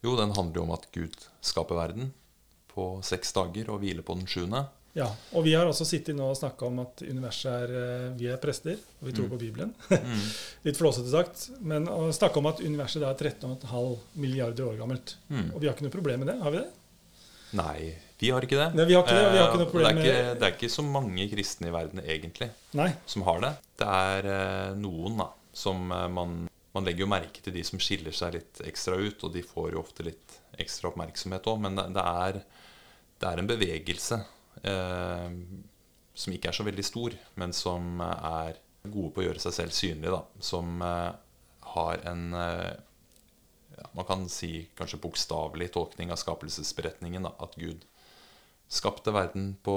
Jo, 0.04 0.14
den 0.14 0.36
handler 0.36 0.60
jo 0.60 0.66
om 0.68 0.74
at 0.76 0.86
Gud 0.94 1.16
skaper 1.42 1.80
verden 1.80 2.12
på 2.70 2.92
seks 3.06 3.32
dager 3.34 3.72
og 3.72 3.80
hviler 3.82 4.06
på 4.06 4.14
den 4.18 4.28
sjuende. 4.30 4.66
Ja, 4.96 5.10
og 5.36 5.44
vi 5.44 5.52
har 5.52 5.68
også 5.68 5.84
sittet 5.84 6.16
nå 6.16 6.24
og 6.30 6.38
snakka 6.38 6.70
om 6.70 6.78
at 6.80 7.02
universet 7.04 7.50
er 7.52 8.14
Vi 8.16 8.30
er 8.32 8.38
prester, 8.40 8.78
og 9.00 9.10
vi 9.10 9.12
tror 9.16 9.26
mm. 9.26 9.32
på 9.34 9.40
Bibelen. 9.42 9.74
Mm. 9.90 10.22
Litt 10.68 10.78
flåsete 10.78 11.10
sagt. 11.12 11.48
Men 11.60 11.88
å 11.90 12.06
snakke 12.16 12.40
om 12.40 12.48
at 12.48 12.62
universet 12.64 13.04
er 13.04 13.18
13,5 13.18 13.66
milliarder 14.22 14.70
år 14.70 14.78
gammelt. 14.80 15.18
Mm. 15.28 15.50
Og 15.50 15.60
vi 15.60 15.68
har 15.68 15.76
ikke 15.76 15.88
noe 15.88 15.96
problem 15.98 16.24
med 16.24 16.32
det, 16.32 16.38
har 16.40 16.54
vi 16.54 16.62
det? 16.62 16.70
Nei, 17.56 17.92
vi 18.18 18.32
har 18.32 18.44
ikke 18.44 18.58
det. 18.58 18.68
Nei, 18.74 18.86
vi 18.88 18.96
har 18.96 19.04
ikke 19.04 19.16
det, 19.16 19.30
vi 19.30 19.38
har 19.38 19.48
ikke 19.50 19.60
noe 19.62 19.70
problem 19.70 20.00
det, 20.00 20.04
er 20.08 20.18
ikke, 20.18 20.34
det 20.40 20.48
er 20.48 20.54
ikke 20.56 20.72
så 20.72 20.84
mange 20.86 21.28
kristne 21.30 21.70
i 21.70 21.74
verden 21.74 22.02
egentlig 22.02 22.50
Nei. 22.78 22.90
som 23.06 23.24
har 23.28 23.42
det. 23.44 23.52
Det 23.82 23.88
er 24.02 24.28
eh, 24.32 24.74
noen 24.80 25.20
da, 25.20 25.28
som 25.56 25.92
eh, 25.94 26.08
man, 26.16 26.36
man 26.76 26.88
legger 26.88 27.06
jo 27.06 27.12
merke 27.12 27.44
til 27.44 27.54
de 27.54 27.64
som 27.66 27.82
skiller 27.82 28.16
seg 28.16 28.34
litt 28.38 28.62
ekstra 28.66 28.98
ut, 28.98 29.22
og 29.22 29.36
de 29.36 29.44
får 29.46 29.72
jo 29.74 29.82
ofte 29.84 30.06
litt 30.08 30.40
ekstra 30.58 30.90
oppmerksomhet 30.90 31.46
òg, 31.52 31.62
men 31.66 31.78
det 31.78 32.02
er, 32.02 32.42
det 33.20 33.30
er 33.30 33.42
en 33.42 33.50
bevegelse 33.50 34.20
eh, 34.64 35.40
som 36.16 36.32
ikke 36.32 36.50
er 36.50 36.56
så 36.56 36.64
veldig 36.66 36.84
stor, 36.86 37.16
men 37.36 37.52
som 37.56 38.00
er 38.00 38.56
gode 38.92 39.12
på 39.12 39.22
å 39.22 39.26
gjøre 39.28 39.42
seg 39.42 39.54
selv 39.56 39.76
synlig. 39.76 40.12
Da. 40.12 40.22
Som 40.42 40.82
eh, 40.84 41.12
har 41.74 42.04
en 42.10 42.26
eh, 42.40 42.72
ja, 43.76 43.88
Man 43.92 44.08
kan 44.08 44.28
si 44.32 44.68
kanskje 44.78 45.00
bokstavelig 45.02 45.72
tolkning 45.74 46.12
av 46.12 46.20
skapelsesberetningen. 46.20 47.28
Da, 47.28 47.34
at 47.42 47.56
Gud 47.60 47.84
skapte 48.68 49.14
verden 49.14 49.54
på 49.62 49.76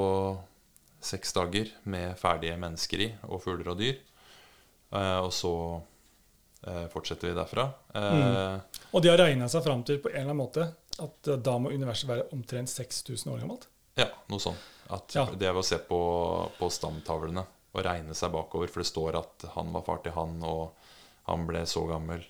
seks 1.00 1.34
dager 1.34 1.70
med 1.84 2.18
ferdige 2.20 2.58
mennesker 2.60 3.06
i, 3.06 3.10
og 3.30 3.44
fugler 3.44 3.74
og 3.74 3.80
dyr. 3.80 4.00
Eh, 4.92 5.20
og 5.20 5.32
så 5.36 5.54
eh, 6.68 6.86
fortsetter 6.92 7.30
vi 7.30 7.38
derfra. 7.38 7.70
Mm. 7.96 8.62
Og 8.92 9.04
de 9.04 9.12
har 9.12 9.22
regna 9.22 9.48
seg 9.52 9.64
fram 9.66 9.86
til 9.88 10.02
på 10.04 10.12
en 10.12 10.22
eller 10.22 10.34
annen 10.34 10.44
måte 10.44 10.72
at 11.00 11.30
da 11.44 11.56
må 11.62 11.72
universet 11.72 12.10
være 12.10 12.28
omtrent 12.36 12.72
6000 12.72 13.32
år 13.32 13.44
gammelt? 13.44 13.70
Ja, 14.00 14.10
noe 14.32 14.44
sånt. 14.44 14.60
At 14.90 15.14
ja. 15.16 15.26
Det 15.30 15.46
er 15.48 15.54
ved 15.54 15.62
å 15.62 15.70
se 15.70 15.78
på, 15.86 16.00
på 16.58 16.70
stamtavlene 16.74 17.44
og 17.70 17.84
regne 17.86 18.16
seg 18.18 18.34
bakover. 18.34 18.72
For 18.72 18.84
det 18.84 18.90
står 18.90 19.20
at 19.20 19.48
han 19.56 19.72
var 19.76 19.86
far 19.86 20.02
til 20.04 20.16
han, 20.16 20.40
og 20.46 20.74
han 21.30 21.46
ble 21.50 21.64
så 21.70 21.86
gammel, 21.90 22.24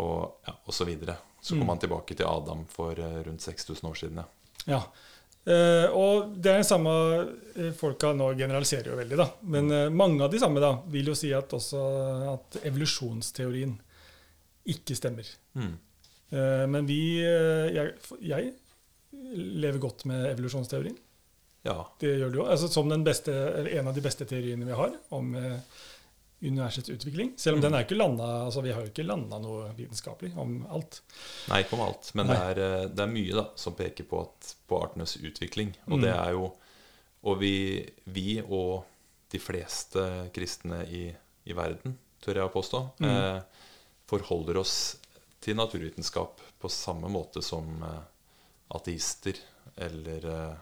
og, 0.00 0.40
ja, 0.46 0.56
og 0.64 0.76
så 0.76 0.86
videre. 0.88 1.16
Så 1.40 1.54
kom 1.54 1.64
mm. 1.64 1.72
han 1.74 1.80
tilbake 1.84 2.16
til 2.16 2.28
Adam 2.28 2.66
for 2.68 2.98
uh, 2.98 3.20
rundt 3.26 3.42
6000 3.44 3.88
år 3.88 4.00
siden. 4.00 4.20
Ja. 4.20 4.26
ja. 4.74 4.82
Uh, 5.40 5.86
og 5.96 6.32
det 6.36 6.50
er 6.50 6.58
den 6.60 6.68
samme 6.68 6.90
uh, 6.92 7.70
folka 7.76 8.12
nå 8.12 8.32
generaliserer 8.36 8.90
jo 8.92 8.98
veldig, 8.98 9.20
da. 9.20 9.28
Men 9.54 9.70
uh, 9.72 9.86
mange 9.88 10.20
av 10.26 10.32
de 10.32 10.40
samme 10.42 10.60
da, 10.60 10.74
vil 10.92 11.12
jo 11.12 11.16
si 11.16 11.32
at 11.36 11.54
også 11.56 11.84
at 12.34 12.60
evolusjonsteorien 12.68 13.78
ikke 14.70 14.94
stemmer. 14.94 15.28
Mm. 15.56 15.72
men 16.70 16.86
vi 16.86 17.18
jeg, 17.18 17.94
jeg, 18.22 18.50
lever 19.64 19.80
godt 19.82 20.04
med 20.06 20.28
evolusjonsteorien. 20.28 20.94
Ja. 21.66 21.76
Det 22.00 22.12
gjør 22.20 22.32
du 22.32 22.38
òg. 22.42 22.50
Altså, 22.54 22.68
som 22.72 22.92
beste, 23.04 23.32
en 23.78 23.88
av 23.90 23.96
de 23.96 24.04
beste 24.04 24.26
teoriene 24.28 24.68
vi 24.68 24.76
har 24.76 24.94
om 25.16 25.34
eh, 25.36 25.58
universets 26.40 26.88
utvikling. 26.88 27.32
Selv 27.36 27.58
om 27.58 27.60
mm. 27.60 27.64
den 27.66 27.76
er 27.76 27.84
ikke 27.84 27.98
landa, 27.98 28.28
altså, 28.46 28.62
vi 28.64 28.72
har 28.72 28.84
jo 28.84 28.90
ikke 28.92 29.06
landa 29.06 29.38
noe 29.42 29.68
vitenskapelig 29.76 30.32
om 30.40 30.54
alt. 30.72 31.02
Nei, 31.50 31.60
ikke 31.64 31.76
om 31.76 31.84
alt. 31.84 32.12
Men 32.18 32.32
det 32.32 32.38
er, 32.38 32.60
eh, 32.64 32.86
det 32.88 33.04
er, 33.04 33.12
mye 33.12 33.36
da, 33.36 33.46
som 33.60 33.76
peker 33.78 34.08
på, 34.08 34.22
at, 34.24 34.54
på 34.70 34.80
artenes 34.80 35.16
utvikling. 35.20 35.74
Og 35.90 35.98
mm. 35.98 36.04
det 36.06 36.14
er 36.16 36.34
jo 36.38 36.50
Og 37.20 37.36
vi, 37.36 37.84
vi, 38.08 38.40
og 38.40 38.86
de 39.28 39.38
fleste 39.38 40.00
kristne 40.32 40.78
i, 40.88 41.02
i 41.44 41.52
verden, 41.52 41.98
tør 42.24 42.40
jeg 42.40 42.48
å 42.48 42.52
påstå, 42.54 42.80
mm. 43.04 43.08
eh, 43.10 43.66
forholder 44.08 44.56
oss 44.62 44.76
til 45.40 45.58
naturvitenskap 45.58 46.40
på 46.60 46.68
samme 46.72 47.08
måte 47.12 47.42
som 47.44 47.68
eh, 47.84 48.00
ateister 48.76 49.36
eller 49.76 50.26
eh, 50.32 50.58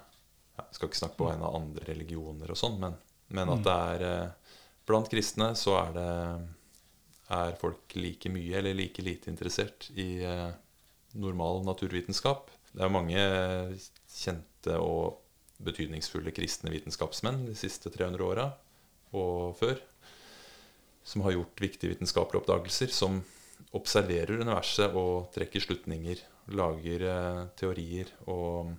Jeg 0.58 0.74
skal 0.74 0.88
ikke 0.88 0.98
snakke 0.98 1.18
på 1.20 1.28
vegne 1.28 1.46
av 1.46 1.56
andre 1.60 1.86
religioner 1.86 2.50
og 2.50 2.58
sånn, 2.58 2.80
men, 2.82 2.94
men, 3.30 3.46
at 3.54 3.60
mm. 3.60 3.64
det 3.66 3.76
er 3.92 4.06
eh, 4.08 4.47
Blant 4.88 5.10
kristne 5.12 5.52
så 5.58 5.76
er 5.82 5.92
det 5.96 6.12
er 7.38 7.58
folk 7.60 7.92
like 7.98 8.30
mye 8.32 8.56
eller 8.56 8.76
like 8.76 9.04
lite 9.04 9.28
interessert 9.28 9.90
i 9.92 10.22
eh, 10.24 10.48
normal 11.20 11.60
naturvitenskap. 11.66 12.48
Det 12.72 12.84
er 12.84 12.92
mange 12.92 13.20
kjente 14.08 14.78
og 14.80 15.20
betydningsfulle 15.64 16.32
kristne 16.32 16.72
vitenskapsmenn 16.72 17.44
de 17.48 17.56
siste 17.58 17.92
300 17.92 18.24
åra 18.24 18.48
og 19.16 19.56
før 19.58 19.76
som 21.08 21.24
har 21.24 21.32
gjort 21.32 21.60
viktige 21.60 21.94
vitenskapelige 21.94 22.42
oppdagelser, 22.42 22.92
som 22.92 23.22
observerer 23.76 24.42
universet 24.42 24.92
og 24.96 25.30
trekker 25.32 25.64
slutninger 25.64 26.20
lager 26.56 27.04
eh, 27.08 27.44
teorier 27.58 28.10
og, 28.28 28.74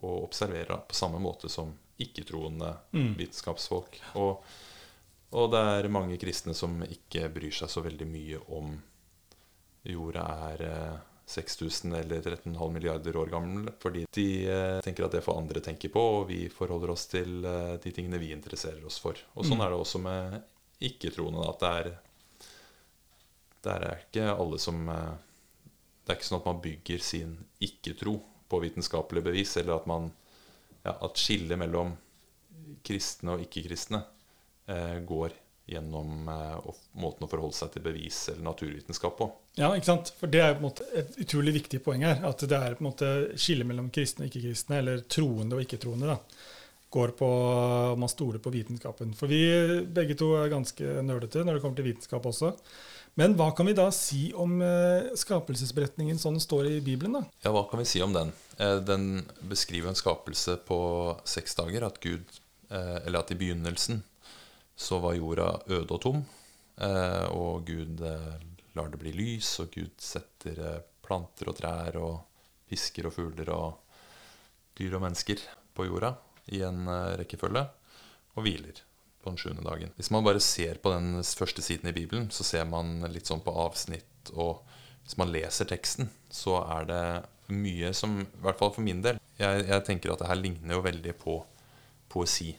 og, 0.00 0.14
observerer 0.24 0.84
på 0.88 0.96
samme 0.96 1.20
måte 1.22 1.50
som 1.52 1.72
ikke-troende 2.00 2.72
mm. 2.96 3.10
vitenskapsfolk. 3.20 4.00
Og, 4.20 4.40
og, 5.32 5.50
det 5.54 5.60
er 5.60 5.90
mange 5.92 6.18
kristne 6.20 6.54
som 6.56 6.76
ikke 6.84 7.28
bryr 7.32 7.54
seg 7.54 7.70
så 7.72 7.82
veldig 7.84 8.06
mye 8.06 8.40
om 8.54 8.76
jorda 9.84 10.24
er 10.52 10.64
eh, 10.68 11.02
6000 11.26 11.94
eller 11.98 12.22
13,5 12.22 12.72
milliarder 12.72 13.16
år 13.16 13.32
gammel, 13.32 13.70
fordi 13.80 14.04
de 14.12 14.26
eh, 14.48 14.80
tenker 14.84 15.06
at 15.06 15.16
det 15.16 15.24
får 15.24 15.40
andre 15.40 15.62
tenke 15.64 15.88
på, 15.92 16.02
og 16.20 16.28
vi 16.28 16.44
forholder 16.52 16.92
oss 16.92 17.06
til 17.10 17.44
eh, 17.48 17.76
de 17.82 17.92
tingene 17.96 18.20
vi 18.20 18.32
interesserer 18.36 18.84
oss 18.84 19.00
for. 19.00 19.18
Og 19.34 19.46
sånn 19.46 19.58
mm. 19.60 19.64
er 19.64 19.72
det 19.72 19.80
også 19.80 20.00
med 20.04 20.36
ikke-troende. 20.84 21.46
At 21.48 21.62
det 21.64 21.72
er, 21.80 21.90
det 23.64 23.76
er 23.78 24.04
ikke 24.04 24.28
alle 24.34 24.60
som 24.60 24.84
eh, 24.92 25.14
det 26.04 26.12
er 26.12 26.18
ikke 26.18 26.28
sånn 26.28 26.42
at 26.42 26.50
man 26.50 26.64
bygger 26.64 27.04
sin 27.04 27.36
ikke-tro 27.64 28.18
på 28.52 28.60
vitenskapelig 28.60 29.24
bevis, 29.24 29.56
eller 29.56 29.78
at 29.78 29.86
man 29.88 30.10
ja, 30.84 30.92
at 30.92 31.16
skillet 31.16 31.56
mellom 31.58 31.94
kristne 32.84 33.38
og 33.38 33.44
ikke-kristne 33.46 34.02
eh, 34.02 34.13
går 35.08 35.32
gjennom 35.66 36.28
eh, 36.28 36.72
måten 37.00 37.24
å 37.24 37.30
forholde 37.30 37.56
seg 37.56 37.72
til 37.74 37.84
bevis 37.86 38.18
eller 38.32 38.44
naturvitenskap 38.44 39.16
på. 39.18 39.28
Ja, 39.56 39.70
ikke 39.72 39.88
sant? 39.88 40.12
For 40.18 40.30
det 40.30 40.42
er 40.44 40.56
på 40.56 40.60
en 40.62 40.68
måte 40.68 40.88
et 40.96 41.16
utrolig 41.24 41.56
viktig 41.60 41.80
poeng 41.84 42.04
her. 42.04 42.20
At 42.28 42.44
det 42.44 42.58
er 42.58 42.76
på 42.76 42.84
en 42.84 42.90
måte 42.90 43.12
skillet 43.40 43.68
mellom 43.68 43.88
kristne 43.94 44.26
og 44.26 44.32
ikke-kristne, 44.32 44.82
eller 44.82 45.04
troende 45.08 45.56
og 45.56 45.64
ikke-troende, 45.64 46.18
går 46.94 47.14
på 47.18 47.28
om 47.94 48.02
man 48.04 48.12
stoler 48.12 48.42
på 48.42 48.52
vitenskapen. 48.54 49.16
For 49.18 49.30
vi 49.30 49.40
begge 49.96 50.18
to 50.18 50.34
er 50.38 50.52
ganske 50.52 50.98
nerdete 51.02 51.42
når 51.42 51.56
det 51.56 51.64
kommer 51.64 51.80
til 51.80 51.88
vitenskap 51.88 52.28
også. 52.30 52.52
Men 53.18 53.36
hva 53.38 53.48
kan 53.54 53.66
vi 53.66 53.76
da 53.78 53.88
si 53.94 54.28
om 54.38 54.58
eh, 54.62 55.12
skapelsesberetningen 55.18 56.18
sånn 56.18 56.36
den 56.36 56.42
står 56.42 56.68
i 56.70 56.78
Bibelen? 56.82 57.14
da? 57.14 57.22
Ja, 57.46 57.52
hva 57.54 57.62
kan 57.70 57.80
vi 57.80 57.86
si 57.86 58.02
om 58.02 58.14
den? 58.14 58.32
Eh, 58.58 58.80
den 58.82 59.22
beskriver 59.46 59.90
en 59.92 59.98
skapelse 59.98 60.58
på 60.66 60.78
seks 61.26 61.54
dager. 61.58 61.86
At 61.86 62.00
Gud, 62.02 62.26
eh, 62.70 62.96
eller 63.06 63.22
at 63.22 63.30
i 63.30 63.38
begynnelsen 63.38 64.02
så 64.76 64.98
var 64.98 65.14
jorda 65.14 65.48
øde 65.70 65.94
og 65.94 66.00
tom. 66.02 66.24
Eh, 66.76 67.26
og 67.34 67.66
Gud 67.66 68.02
eh, 68.02 68.34
lar 68.74 68.90
det 68.90 69.00
bli 69.00 69.12
lys, 69.14 69.52
og 69.62 69.70
Gud 69.74 69.94
setter 70.02 70.58
eh, 70.58 70.80
planter 71.04 71.50
og 71.50 71.58
trær 71.58 71.98
og 72.00 72.14
fisker 72.70 73.08
og 73.08 73.14
fugler 73.14 73.52
og 73.54 74.00
dyr 74.74 74.96
og 74.98 75.04
mennesker 75.04 75.42
på 75.74 75.86
jorda 75.86 76.14
i 76.54 76.60
en 76.66 76.88
rekkefølge, 77.20 77.62
og 78.34 78.44
hviler 78.44 78.80
på 79.22 79.30
den 79.30 79.38
sjuende 79.40 79.64
dagen. 79.64 79.92
Hvis 79.96 80.10
man 80.12 80.24
bare 80.26 80.42
ser 80.42 80.80
på 80.82 80.90
den 80.92 81.22
første 81.22 81.62
siden 81.64 81.88
i 81.88 81.94
Bibelen, 81.96 82.26
så 82.34 82.44
ser 82.44 82.66
man 82.68 82.98
litt 83.12 83.30
sånn 83.30 83.44
på 83.44 83.54
avsnitt, 83.64 84.32
og 84.34 84.64
hvis 85.04 85.16
man 85.20 85.32
leser 85.32 85.68
teksten, 85.70 86.10
så 86.32 86.58
er 86.64 86.88
det 86.88 87.04
mye 87.54 87.92
som 87.96 88.18
I 88.22 88.42
hvert 88.44 88.60
fall 88.60 88.72
for 88.74 88.84
min 88.84 89.02
del. 89.04 89.20
Jeg, 89.38 89.64
jeg 89.68 89.86
tenker 89.86 90.12
at 90.12 90.22
det 90.22 90.30
her 90.30 90.40
ligner 90.40 90.78
jo 90.78 90.84
veldig 90.84 91.14
på 91.20 91.38
poesi. 92.12 92.54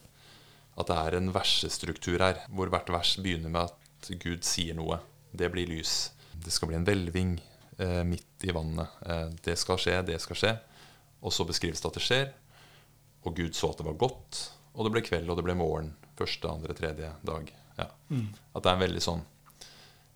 At 0.75 0.89
det 0.91 0.97
er 0.99 1.17
en 1.17 1.33
versestruktur 1.35 2.19
her, 2.19 2.41
hvor 2.51 2.71
hvert 2.71 2.91
vers 2.91 3.15
begynner 3.21 3.51
med 3.51 3.69
at 3.69 4.09
Gud 4.21 4.43
sier 4.47 4.75
noe. 4.77 4.99
Det 5.31 5.49
blir 5.51 5.69
lys. 5.69 6.11
Det 6.35 6.53
skal 6.53 6.71
bli 6.71 6.79
en 6.79 6.87
hvelving 6.87 7.35
eh, 7.79 8.01
midt 8.07 8.47
i 8.47 8.55
vannet. 8.55 8.97
Eh, 9.05 9.29
det 9.47 9.55
skal 9.59 9.79
skje, 9.81 9.99
det 10.07 10.19
skal 10.23 10.41
skje. 10.41 10.55
Og 11.25 11.33
så 11.33 11.47
beskrives 11.47 11.81
det 11.81 11.91
at 11.91 11.99
det 11.99 12.05
skjer. 12.05 12.25
Og 13.25 13.37
Gud 13.37 13.55
så 13.57 13.71
at 13.71 13.79
det 13.79 13.87
var 13.87 14.01
godt, 14.03 14.41
og 14.75 14.85
det 14.85 14.91
ble 14.93 15.05
kveld, 15.05 15.31
og 15.31 15.39
det 15.39 15.47
ble 15.47 15.55
morgen. 15.57 15.93
Første, 16.19 16.51
andre, 16.51 16.75
tredje 16.77 17.13
dag. 17.27 17.55
Ja. 17.79 17.87
At 18.55 18.63
det 18.63 18.69
er 18.69 18.75
en 18.75 18.85
veldig 18.85 19.01
sånn 19.03 19.23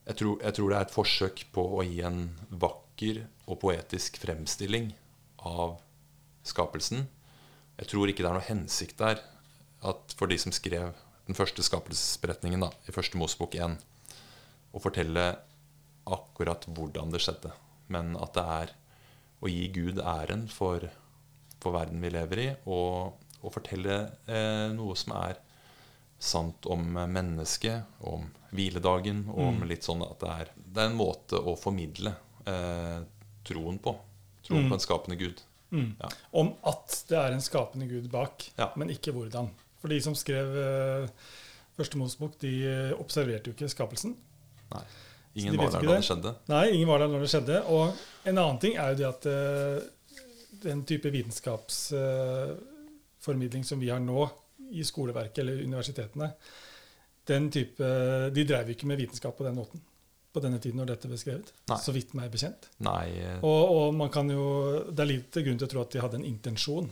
jeg 0.10 0.17
tror, 0.17 0.39
jeg 0.41 0.56
tror 0.58 0.72
det 0.72 0.78
er 0.78 0.88
et 0.88 0.93
forsøk 0.93 1.41
på 1.54 1.63
å 1.78 1.84
gi 1.86 2.00
en 2.02 2.24
vakker 2.50 3.19
og 3.45 3.60
poetisk 3.62 4.17
fremstilling 4.17 4.88
av 5.45 5.76
skapelsen. 6.50 7.04
Jeg 7.78 7.91
tror 7.91 8.10
ikke 8.10 8.26
det 8.26 8.32
er 8.32 8.39
noe 8.39 8.48
hensikt 8.48 8.98
der 8.98 9.22
at 9.86 10.15
for 10.18 10.28
de 10.32 10.38
som 10.42 10.52
skrev 10.56 10.92
den 11.30 11.38
første 11.38 11.63
skapelsesberetningen 11.63 12.63
da, 12.65 12.72
i 12.89 12.94
første 12.96 13.20
Mosebok 13.22 13.56
1, 13.56 13.78
å 14.76 14.82
fortelle 14.82 15.26
akkurat 16.10 16.65
hvordan 16.74 17.12
det 17.13 17.22
skjedde. 17.24 17.52
Men 17.94 18.15
at 18.22 18.34
det 18.38 18.46
er 18.56 18.74
å 19.46 19.50
gi 19.52 19.68
Gud 19.74 20.02
æren 20.02 20.48
for, 20.52 20.84
for 21.62 21.76
verden 21.78 22.02
vi 22.04 22.12
lever 22.13 22.42
i, 22.44 22.50
og, 22.70 23.13
og 23.42 23.54
fortelle 23.56 24.00
eh, 24.28 24.68
noe 24.76 24.98
som 25.00 25.13
er 25.22 25.39
sant 26.20 26.65
om 26.68 26.84
mennesket, 27.08 27.86
om 28.04 28.26
hviledagen, 28.52 29.24
og 29.32 29.54
om 29.54 29.62
litt 29.70 29.86
sånn 29.88 30.02
at 30.04 30.20
det 30.20 30.34
er, 30.44 30.50
det 30.60 30.82
er 30.84 30.89
en 30.92 30.98
måte 31.00 31.39
å 31.39 31.54
formidle 31.56 32.12
eh, 32.50 33.00
troen 33.48 33.78
på. 33.80 33.94
Troen 34.44 34.68
på 34.68 34.76
en 34.76 34.84
skapende 34.84 35.15
Gud. 35.22 35.39
Ja. 35.72 36.10
Om 36.34 36.56
at 36.68 36.96
det 37.08 37.18
er 37.22 37.36
en 37.36 37.44
skapende 37.46 37.86
gud 37.86 38.08
bak, 38.10 38.48
Ja. 38.58 38.72
men 38.76 38.89
ikke 38.89 39.13
hvordan. 39.13 39.52
For 39.80 39.88
de 39.92 40.00
som 40.04 40.15
skrev 40.18 40.48
eh, 40.60 41.06
Første 41.80 41.98
Mosebok, 42.00 42.34
de 42.42 42.52
eh, 42.68 42.92
observerte 43.00 43.48
jo 43.50 43.54
ikke 43.56 43.70
skapelsen. 43.72 44.12
Nei. 44.74 44.84
Ingen 45.39 45.54
de 45.54 45.58
var 45.62 45.70
der 45.72 45.82
da 45.86 45.89
det. 45.96 46.04
skjedde. 46.08 46.32
Nei, 46.52 46.65
ingen 46.76 46.89
var 46.89 46.98
der 47.00 47.10
når 47.13 47.20
det 47.24 47.32
skjedde. 47.32 47.58
Og 47.72 47.84
en 48.28 48.38
annen 48.42 48.60
ting 48.60 48.74
er 48.76 48.88
jo 48.92 48.98
det 49.00 49.08
at 49.08 49.24
eh, 49.32 49.78
den 50.65 50.80
type 50.89 51.08
vitenskapsformidling 51.13 53.63
som 53.63 53.80
vi 53.80 53.89
har 53.94 54.02
nå 54.04 54.22
i 54.76 54.84
skoleverket 54.86 55.39
eller 55.44 55.63
universitetene, 55.63 56.28
den 57.30 57.44
type, 57.54 57.84
de 58.34 58.44
drev 58.50 58.70
ikke 58.74 58.88
med 58.89 58.98
vitenskap 59.00 59.34
på 59.38 59.46
den 59.46 59.56
måten 59.58 59.80
på 60.34 60.39
denne 60.44 60.60
tiden 60.62 60.78
når 60.82 60.88
dette 60.92 61.10
ble 61.10 61.18
skrevet. 61.18 61.48
Nei. 61.72 61.78
Så 61.82 61.92
vidt 61.96 62.12
meg 62.18 62.28
bekjent. 62.34 62.68
Nei, 62.86 63.08
eh, 63.18 63.39
Og, 63.46 63.62
og 63.80 63.88
man 63.98 64.10
kan 64.13 64.30
jo, 64.30 64.44
det 64.92 65.02
er 65.06 65.10
lite 65.13 65.42
grunn 65.46 65.58
til 65.62 65.68
å 65.70 65.72
tro 65.72 65.82
at 65.86 65.94
de 65.96 66.02
hadde 66.04 66.18
en 66.20 66.28
intensjon 66.30 66.88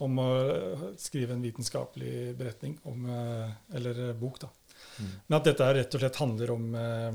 om 0.00 0.18
å 0.22 0.28
skrive 1.00 1.34
en 1.36 1.42
vitenskapelig 1.44 2.34
beretning 2.38 2.78
om, 2.88 3.04
eh, 3.10 3.50
eller 3.76 4.00
eh, 4.08 4.14
bok. 4.16 4.40
da. 4.40 4.48
Mm. 5.00 5.10
Men 5.28 5.36
at 5.40 5.44
dette 5.50 5.68
rett 5.76 5.94
og 5.94 6.00
slett 6.04 6.16
handler 6.22 6.50
om 6.56 6.74
eh, 6.74 7.12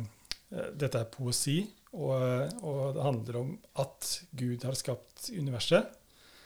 Dette 0.77 0.99
er 1.01 1.07
poesi, 1.09 1.65
og, 1.97 2.13
og 2.63 2.81
det 2.95 3.01
handler 3.03 3.37
om 3.39 3.47
at 3.81 4.11
Gud 4.37 4.63
har 4.63 4.75
skapt 4.77 5.25
universet. 5.33 5.89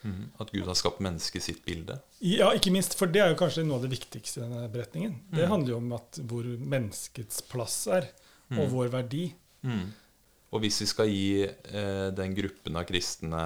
Mm. 0.07 0.29
At 0.39 0.53
Gud 0.55 0.65
har 0.65 0.77
skapt 0.79 1.01
mennesket 1.03 1.41
i 1.41 1.43
sitt 1.51 1.59
bilde. 1.67 1.97
Ja, 2.23 2.47
ikke 2.55 2.71
minst, 2.73 2.95
for 2.97 3.11
det 3.11 3.19
er 3.21 3.33
jo 3.33 3.37
kanskje 3.41 3.65
noe 3.67 3.75
av 3.77 3.83
det 3.83 3.91
viktigste 3.91 4.39
i 4.39 4.45
denne 4.45 4.69
beretningen. 4.71 5.17
Det 5.29 5.43
Mm. 5.43 5.49
handler 5.51 5.69
jo 5.75 5.77
om 5.83 5.91
at 5.99 6.19
hvor 6.25 6.47
menneskets 6.47 7.41
plass 7.51 7.75
er, 7.87 8.07
og 8.55 8.63
Mm. 8.65 8.71
vår 8.71 8.89
verdi. 8.95 9.25
Mm. 9.67 9.91
Og 10.53 10.61
hvis 10.63 10.79
vi 10.81 10.85
skal 10.87 11.07
gi 11.11 11.43
eh, 11.43 12.09
den 12.15 12.33
gruppen 12.33 12.77
av 12.79 12.85
kristne 12.89 13.43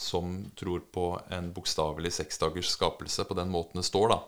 som 0.00 0.50
tror 0.56 0.80
på 0.92 1.06
en 1.30 1.50
bokstavelig 1.52 2.12
seksdagers 2.16 2.72
skapelse 2.72 3.24
på 3.28 3.36
den 3.36 3.50
måten 3.52 3.80
det 3.82 3.86
står, 3.88 4.14
da, 4.14 4.20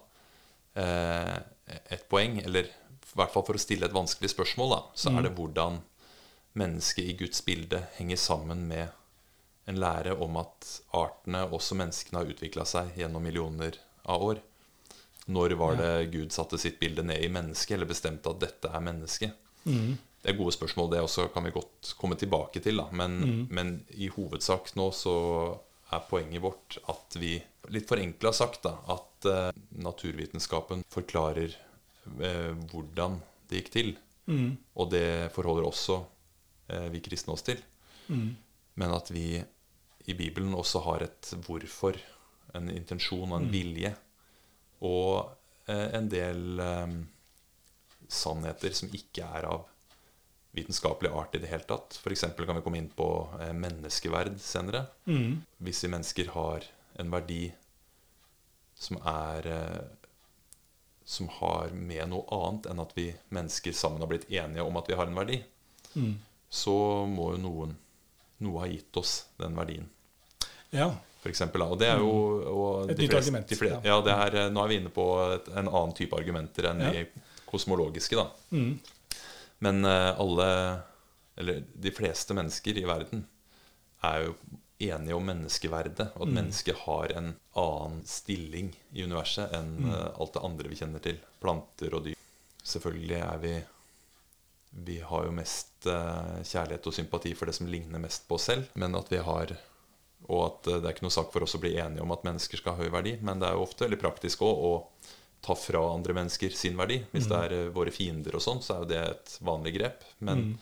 eh, 0.82 1.38
et 1.96 2.04
poeng, 2.12 2.38
eller 2.44 2.68
i 2.68 3.16
hvert 3.16 3.32
fall 3.32 3.44
for 3.46 3.56
å 3.56 3.62
stille 3.62 3.88
et 3.88 3.94
vanskelig 3.96 4.30
spørsmål, 4.34 4.70
da, 4.76 4.82
så 4.94 5.10
Mm. 5.10 5.18
er 5.18 5.22
det 5.22 5.36
hvordan 5.36 5.80
mennesket 6.54 7.04
i 7.04 7.16
Guds 7.16 7.40
bilde 7.44 7.80
henger 7.96 8.16
sammen 8.20 8.66
med 8.68 8.88
en 9.66 9.78
lære 9.80 10.16
om 10.20 10.36
at 10.36 10.80
artene, 10.92 11.46
også 11.50 11.76
menneskene, 11.78 12.18
har 12.18 12.32
utvikla 12.32 12.64
seg 12.66 12.96
gjennom 12.98 13.22
millioner 13.22 13.78
av 14.04 14.22
år. 14.22 14.40
Når 15.28 15.54
var 15.56 15.76
det 15.76 16.10
Gud 16.12 16.32
satte 16.34 16.58
sitt 16.58 16.80
bilde 16.80 17.02
ned 17.06 17.22
i 17.22 17.28
mennesket, 17.28 17.76
eller 17.76 17.86
bestemte 17.86 18.28
at 18.30 18.40
dette 18.40 18.68
er 18.68 18.80
mennesket? 18.80 19.32
Mm. 19.64 19.96
Det 20.22 20.30
er 20.30 20.38
gode 20.38 20.52
spørsmål, 20.54 20.90
det 20.92 21.00
også 21.02 21.24
kan 21.34 21.44
vi 21.44 21.50
godt 21.50 21.94
komme 21.98 22.14
tilbake 22.16 22.60
til. 22.62 22.76
Da. 22.78 22.84
Men, 22.92 23.18
Mm. 23.20 23.46
men 23.50 23.72
i 23.90 24.06
hovedsak 24.08 24.74
nå 24.76 24.90
så 24.94 25.58
er 25.92 26.04
poenget 26.08 26.40
vårt 26.42 26.78
at 26.88 27.16
vi, 27.18 27.42
litt 27.68 27.88
forenkla 27.88 28.32
sagt, 28.32 28.62
da, 28.62 28.76
at 28.88 29.26
uh, 29.26 29.50
naturvitenskapen 29.82 30.84
forklarer 30.88 31.52
uh, 32.06 32.54
hvordan 32.70 33.18
det 33.50 33.58
gikk 33.64 33.70
til. 33.74 33.90
Mm. 34.26 34.56
Og 34.76 34.90
det 34.94 35.32
forholder 35.34 35.66
også 35.66 35.98
uh, 36.72 36.88
vi 36.94 37.00
kristne 37.04 37.34
oss 37.34 37.42
til. 37.42 37.58
Mm. 38.08 38.36
Men 38.76 38.94
at 38.94 39.10
vi 39.10 39.42
i 40.06 40.14
Bibelen 40.14 40.54
også 40.54 40.80
har 40.86 41.02
et 41.02 41.34
hvorfor, 41.46 41.98
en 42.54 42.70
intensjon 42.70 43.30
og 43.32 43.40
en 43.40 43.46
Mm. 43.50 43.52
vilje. 43.52 43.94
Og 44.82 45.30
en 45.68 46.08
del 46.10 46.58
sannheter 48.08 48.74
som 48.74 48.90
ikke 48.92 49.22
er 49.24 49.46
av 49.48 49.68
vitenskapelig 50.54 51.10
art 51.16 51.34
i 51.34 51.38
det 51.42 51.48
hele 51.48 51.64
tatt. 51.64 51.96
F.eks. 52.02 52.24
kan 52.36 52.56
vi 52.58 52.62
komme 52.62 52.78
inn 52.78 52.90
på 52.92 53.08
eh, 53.40 53.52
menneskeverd 53.56 54.38
senere. 54.40 54.84
Mm. 55.08 55.42
Hvis 55.64 55.84
vi 55.84 55.88
mennesker 55.94 56.32
har 56.34 56.66
en 57.00 57.10
verdi 57.12 57.52
som 58.82 58.98
er 59.06 59.46
eh, 59.46 59.82
Som 61.04 61.28
har 61.40 61.72
med 61.74 62.08
noe 62.12 62.24
annet 62.30 62.66
enn 62.70 62.78
at 62.80 62.92
vi 62.94 63.08
mennesker 63.34 63.74
sammen 63.74 64.00
har 64.00 64.08
blitt 64.12 64.28
enige 64.30 64.62
om 64.62 64.76
at 64.78 64.86
vi 64.88 64.94
har 64.98 65.06
en 65.10 65.18
verdi, 65.18 65.42
Mm. 65.94 66.14
så 66.48 66.72
må 67.04 67.32
jo 67.34 67.40
noen 67.42 67.72
noe 68.40 68.60
ha 68.62 68.66
gitt 68.70 68.96
oss 68.96 69.26
den 69.36 69.52
verdien. 69.58 69.88
Ja. 70.72 70.86
For 71.20 71.28
eksempel, 71.28 71.60
og 71.66 71.74
det 71.82 71.90
er 71.92 71.98
jo 72.00 72.08
og 72.48 72.90
Et 72.90 72.96
nytt 72.98 73.10
flest, 73.12 73.28
argument, 73.28 73.52
Flest, 73.58 73.84
ja. 73.84 73.98
er, 74.00 74.38
nå 74.50 74.62
er 74.64 74.68
vi 74.70 74.78
inne 74.80 74.88
på 74.94 75.04
et, 75.34 75.50
en 75.52 75.68
annen 75.68 75.92
type 75.98 76.16
argumenter 76.16 76.70
enn 76.70 76.80
Ja. 76.80 76.90
de 76.92 77.04
kosmologiske. 77.46 78.16
da. 78.16 78.24
Mm. 78.56 78.78
Men 79.62 79.84
eh, 79.86 80.10
alle, 80.20 80.48
eller 81.38 81.62
de 81.86 81.92
fleste 81.94 82.34
mennesker 82.34 82.78
i 82.82 82.86
verden, 82.88 83.24
er 84.02 84.24
jo 84.26 84.34
enige 84.82 85.14
om 85.14 85.22
menneskeverdet. 85.28 86.08
Og 86.16 86.24
at 86.26 86.28
Mm. 86.32 86.34
mennesket 86.40 86.80
har 86.86 87.12
en 87.16 87.28
annen 87.54 88.00
stilling 88.10 88.72
i 88.92 89.04
universet 89.06 89.52
enn 89.54 89.76
Mm. 89.78 89.92
eh, 89.94 90.08
alt 90.18 90.32
det 90.34 90.42
andre 90.42 90.68
vi 90.72 90.74
kjenner 90.80 91.02
til. 91.04 91.20
Planter 91.40 91.94
og 91.94 92.04
dyr. 92.08 92.16
Selvfølgelig 92.64 93.20
er 93.22 93.38
vi 93.38 93.54
Vi 94.74 95.00
har 95.04 95.24
jo 95.26 95.32
mest 95.36 95.84
eh, 95.86 96.40
kjærlighet 96.48 96.86
og 96.88 96.94
sympati 96.96 97.34
for 97.36 97.44
det 97.44 97.54
som 97.54 97.66
ligner 97.68 98.00
mest 98.00 98.26
på 98.26 98.38
oss 98.38 98.46
selv. 98.48 98.64
Men 98.74 98.94
at 98.96 99.10
vi 99.12 99.18
har 99.18 99.52
Og 100.30 100.46
at 100.46 100.62
det 100.62 100.84
er 100.86 100.92
ikke 100.94 101.02
noe 101.02 101.10
sak 101.10 101.32
for 101.32 101.42
oss 101.42 101.54
å 101.56 101.60
bli 101.60 101.74
enige 101.76 102.00
om 102.00 102.12
at 102.12 102.22
mennesker 102.24 102.56
skal 102.56 102.76
ha 102.76 102.82
høy 102.84 102.90
verdi. 102.90 103.16
Men 103.20 103.38
det 103.40 103.48
er 103.48 103.52
jo 103.56 103.64
ofte 103.66 103.84
veldig 103.84 104.00
praktisk 104.00 104.38
òg 104.46 104.56
å 104.64 104.84
ta 105.42 105.56
fra 105.58 105.80
andre 105.90 106.14
mennesker 106.14 106.54
sin 106.54 106.76
verdi. 106.78 107.00
Hvis 107.12 107.26
det 107.30 107.38
er 107.48 107.56
eh, 107.56 107.72
våre 107.74 107.90
fiender 107.94 108.36
og 108.38 108.44
sånn, 108.44 108.62
så 108.62 108.76
er 108.76 108.84
jo 108.84 108.90
det 108.92 109.00
et 109.10 109.36
vanlig 109.42 109.74
grep. 109.78 110.04
Men 110.20 110.44
Mm. 110.52 110.58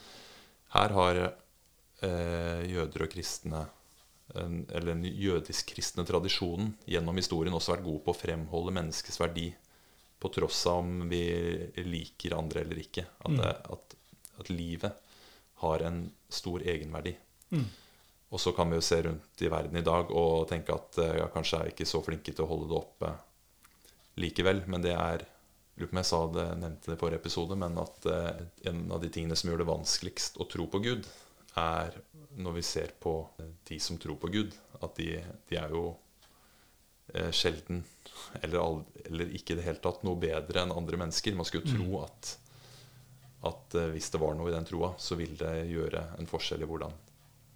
her 0.77 0.95
har 0.97 1.21
eh, 1.27 2.63
jøder 2.71 3.05
og 3.05 3.11
kristne 3.13 3.67
en, 4.35 4.61
eller 4.71 4.95
den 4.95 5.05
jødisk-kristne 5.05 6.05
tradisjonen 6.07 6.75
gjennom 6.87 7.17
historien 7.19 7.55
også 7.57 7.75
vært 7.75 7.85
god 7.85 8.01
på 8.05 8.13
å 8.15 8.21
fremholde 8.21 8.73
menneskets 8.77 9.19
verdi 9.21 9.49
på 10.21 10.29
tross 10.33 10.67
av 10.71 10.79
om 10.85 11.09
vi 11.11 11.23
liker 11.83 12.37
andre 12.37 12.63
eller 12.63 12.79
ikke. 12.79 13.05
At, 13.25 13.37
det, 13.37 13.53
at, 13.75 13.97
at 14.39 14.51
livet 14.53 14.93
har 15.65 15.83
en 15.85 16.05
stor 16.29 16.63
egenverdi. 16.63 17.17
Mm. 17.51 17.67
Og 18.31 18.41
så 18.41 18.53
kan 18.55 18.71
vi 18.71 18.79
jo 18.79 18.85
se 18.87 19.01
rundt 19.03 19.43
i 19.43 19.49
verden 19.51 19.77
i 19.81 19.85
dag 19.85 20.13
og 20.15 20.47
tenke 20.49 20.73
at 20.77 20.99
eh, 21.03 21.17
ja, 21.19 21.27
kanskje 21.35 21.59
er 21.59 21.69
vi 21.69 21.75
ikke 21.75 21.89
så 21.91 22.01
flinke 22.05 22.33
til 22.33 22.47
å 22.47 22.51
holde 22.53 22.71
det 22.71 22.79
oppe 22.79 23.11
likevel. 24.19 24.65
Men 24.67 24.83
det 24.83 24.97
er 24.97 25.27
lurer 25.81 25.89
på 25.89 25.97
om 25.97 26.01
jeg 26.01 26.11
sa 26.11 26.21
det, 26.35 26.47
nevnte 26.61 26.91
det 26.91 26.97
i 26.97 27.01
forrige 27.01 27.21
episode, 27.23 27.57
men 27.57 27.79
at 27.81 28.07
eh, 28.11 28.43
en 28.71 28.85
av 28.93 29.01
de 29.01 29.11
tingene 29.13 29.37
som 29.39 29.51
gjør 29.51 29.63
det 29.63 29.71
vanskeligst 29.71 30.41
å 30.41 30.47
tro 30.51 30.67
på 30.71 30.83
Gud, 30.85 31.09
er 31.59 31.97
når 32.39 32.59
vi 32.61 32.63
ser 32.63 32.93
på 33.03 33.15
de 33.67 33.81
som 33.83 33.99
tror 33.99 34.19
på 34.21 34.31
Gud, 34.31 34.55
at 34.81 34.97
de, 35.01 35.17
de 35.49 35.59
er 35.59 35.73
jo 35.75 35.85
eh, 37.15 37.33
sjelden, 37.35 37.83
eller, 38.43 38.61
aldri, 38.61 39.07
eller 39.09 39.35
ikke 39.39 39.55
i 39.55 39.61
det 39.61 39.67
hele 39.67 39.83
tatt, 39.83 40.05
noe 40.07 40.21
bedre 40.21 40.63
enn 40.63 40.77
andre 40.77 41.01
mennesker. 41.01 41.37
Man 41.39 41.49
skulle 41.49 41.67
jo 41.67 41.81
tro 41.81 42.03
at, 42.05 42.35
at 43.51 43.79
eh, 43.81 43.93
hvis 43.95 44.13
det 44.13 44.23
var 44.23 44.37
noe 44.39 44.53
i 44.53 44.57
den 44.57 44.69
troa, 44.69 44.93
så 45.01 45.19
vil 45.19 45.35
det 45.41 45.55
gjøre 45.73 46.11
en 46.21 46.31
forskjell 46.31 46.67
i 46.67 46.71
hvordan 46.71 46.99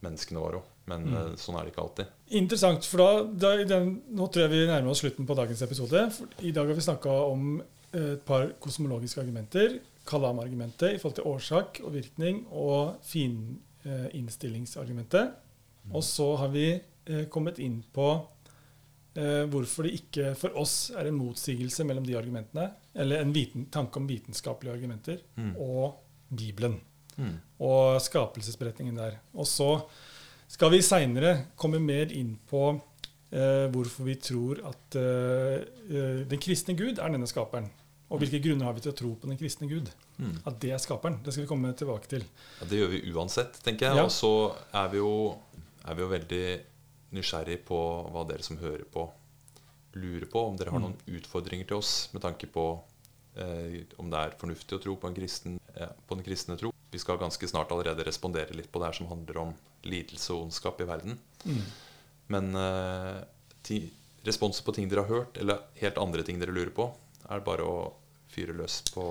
menneskene 0.05 0.41
våre 0.43 0.61
òg. 0.61 0.71
Men 0.87 1.05
Mm. 1.09 1.15
eh, 1.17 1.37
sånn 1.41 1.57
er 1.57 1.65
det 1.65 1.73
ikke 1.73 1.83
alltid. 1.87 2.07
Interessant, 2.37 2.85
for 2.85 2.99
da, 2.99 3.25
da 3.25 3.65
den, 3.65 4.03
Nå 4.13 4.27
tror 4.31 4.43
jeg 4.45 4.51
vi 4.53 4.67
nærmer 4.69 4.91
oss 4.93 5.01
slutten 5.01 5.27
på 5.27 5.35
dagens 5.39 5.63
episode. 5.65 6.03
For 6.13 6.27
I 6.45 6.51
dag 6.53 6.67
har 6.69 6.75
vi 6.77 6.81
snakka 6.85 7.11
om 7.33 7.63
eh, 7.95 8.13
et 8.13 8.25
par 8.27 8.49
kosmologiske 8.61 9.21
argumenter. 9.23 9.79
Kalam-argumentet 10.05 10.95
i 10.95 10.99
forhold 11.01 11.15
til 11.17 11.25
årsak 11.31 11.81
og 11.87 11.95
virkning, 11.95 12.43
og 12.53 12.99
fininnstillingsargumentet. 14.15 15.33
Og 15.93 16.03
så 16.05 16.27
har 16.41 16.49
vi 16.53 16.67
eh, 17.07 17.25
kommet 17.33 17.59
inn 17.61 17.83
på 17.95 18.07
eh, 19.17 19.45
hvorfor 19.53 19.85
det 19.87 19.93
ikke 20.01 20.35
for 20.37 20.57
oss 20.61 20.91
er 20.97 21.07
en 21.11 21.19
motsigelse 21.19 21.85
mellom 21.87 22.05
de 22.07 22.17
argumentene, 22.19 22.71
eller 22.95 23.21
en 23.25 23.33
viten, 23.35 23.67
tanke 23.73 23.97
om 24.01 24.07
vitenskapelige 24.09 24.75
argumenter, 24.79 25.19
Mm. 25.37 25.57
og 25.61 25.95
Bibelen 26.35 26.81
Mm. 27.17 27.37
og 27.61 28.01
skapelsesberetningen 28.03 28.97
der. 28.99 29.19
Og 29.35 29.47
så 29.47 29.69
skal 30.49 30.71
vi 30.75 30.81
seinere 30.83 31.47
komme 31.57 31.79
mer 31.83 32.11
inn 32.13 32.35
på 32.51 32.65
eh, 33.31 33.67
hvorfor 33.73 34.05
vi 34.09 34.15
tror 34.23 34.61
at 34.69 34.97
eh, 34.99 35.63
eh, 35.89 36.21
den 36.31 36.41
kristne 36.43 36.75
Gud 36.79 36.99
er 36.99 37.15
denne 37.15 37.27
skaperen. 37.31 37.71
Og 38.13 38.21
hvilke 38.21 38.39
grunner 38.45 38.69
har 38.69 38.75
vi 38.77 38.83
til 38.85 38.93
å 38.93 38.97
tro 38.99 39.15
på 39.19 39.27
den 39.31 39.39
kristne 39.41 39.67
Gud? 39.71 39.89
Mm. 40.19 40.37
At 40.47 40.59
det 40.63 40.71
er 40.77 40.79
skaperen. 40.83 41.17
Det 41.25 41.33
skal 41.35 41.47
vi 41.47 41.51
komme 41.51 41.73
tilbake 41.75 42.07
til. 42.11 42.23
Ja, 42.61 42.67
det 42.71 42.79
gjør 42.79 42.93
vi 42.93 43.01
uansett, 43.15 43.57
tenker 43.65 43.89
jeg. 43.89 43.97
Ja. 43.99 44.05
Og 44.07 44.13
så 44.15 44.31
er 44.77 44.91
vi, 44.93 45.01
jo, 45.01 45.15
er 45.89 45.97
vi 45.99 46.05
jo 46.05 46.11
veldig 46.13 46.45
nysgjerrig 47.17 47.61
på 47.67 47.79
hva 48.15 48.23
dere 48.29 48.45
som 48.47 48.59
hører 48.61 48.85
på, 48.93 49.09
lurer 49.99 50.27
på. 50.31 50.45
Om 50.53 50.57
dere 50.61 50.71
har 50.75 50.79
Mm. 50.83 50.91
noen 50.91 51.17
utfordringer 51.19 51.67
til 51.67 51.77
oss 51.81 52.11
med 52.13 52.23
tanke 52.23 52.47
på 52.47 52.67
eh, 53.37 53.83
om 53.99 54.11
det 54.11 54.21
er 54.21 54.37
fornuftig 54.39 54.77
å 54.79 54.83
tro 54.85 54.95
på, 54.97 55.09
en 55.11 55.15
kristen, 55.17 55.59
på 56.07 56.19
den 56.19 56.25
kristne 56.27 56.57
tro. 56.61 56.73
Vi 56.91 57.01
skal 57.03 57.19
ganske 57.19 57.49
snart 57.49 57.73
allerede 57.75 58.07
respondere 58.07 58.55
litt 58.55 58.71
på 58.73 58.81
det 58.81 58.91
her 58.91 58.99
som 59.01 59.11
handler 59.11 59.41
om 59.43 59.55
lidelse 59.83 60.33
og 60.35 60.47
ondskap 60.47 60.81
i 60.81 60.89
verden. 60.89 61.19
Mm. 61.45 61.65
Men 62.35 62.55
eh, 62.57 63.19
ti, 63.67 63.81
responser 64.25 64.65
på 64.65 64.77
ting 64.77 64.89
dere 64.89 65.05
har 65.05 65.11
hørt, 65.11 65.41
eller 65.41 65.67
helt 65.81 65.99
andre 66.01 66.25
ting 66.27 66.39
dere 66.41 66.55
lurer 66.55 66.73
på, 66.75 66.89
er 67.29 67.45
bare 67.45 67.67
å 67.67 67.77
fyre 68.35 68.55
løs 68.57 68.81
på 68.95 69.05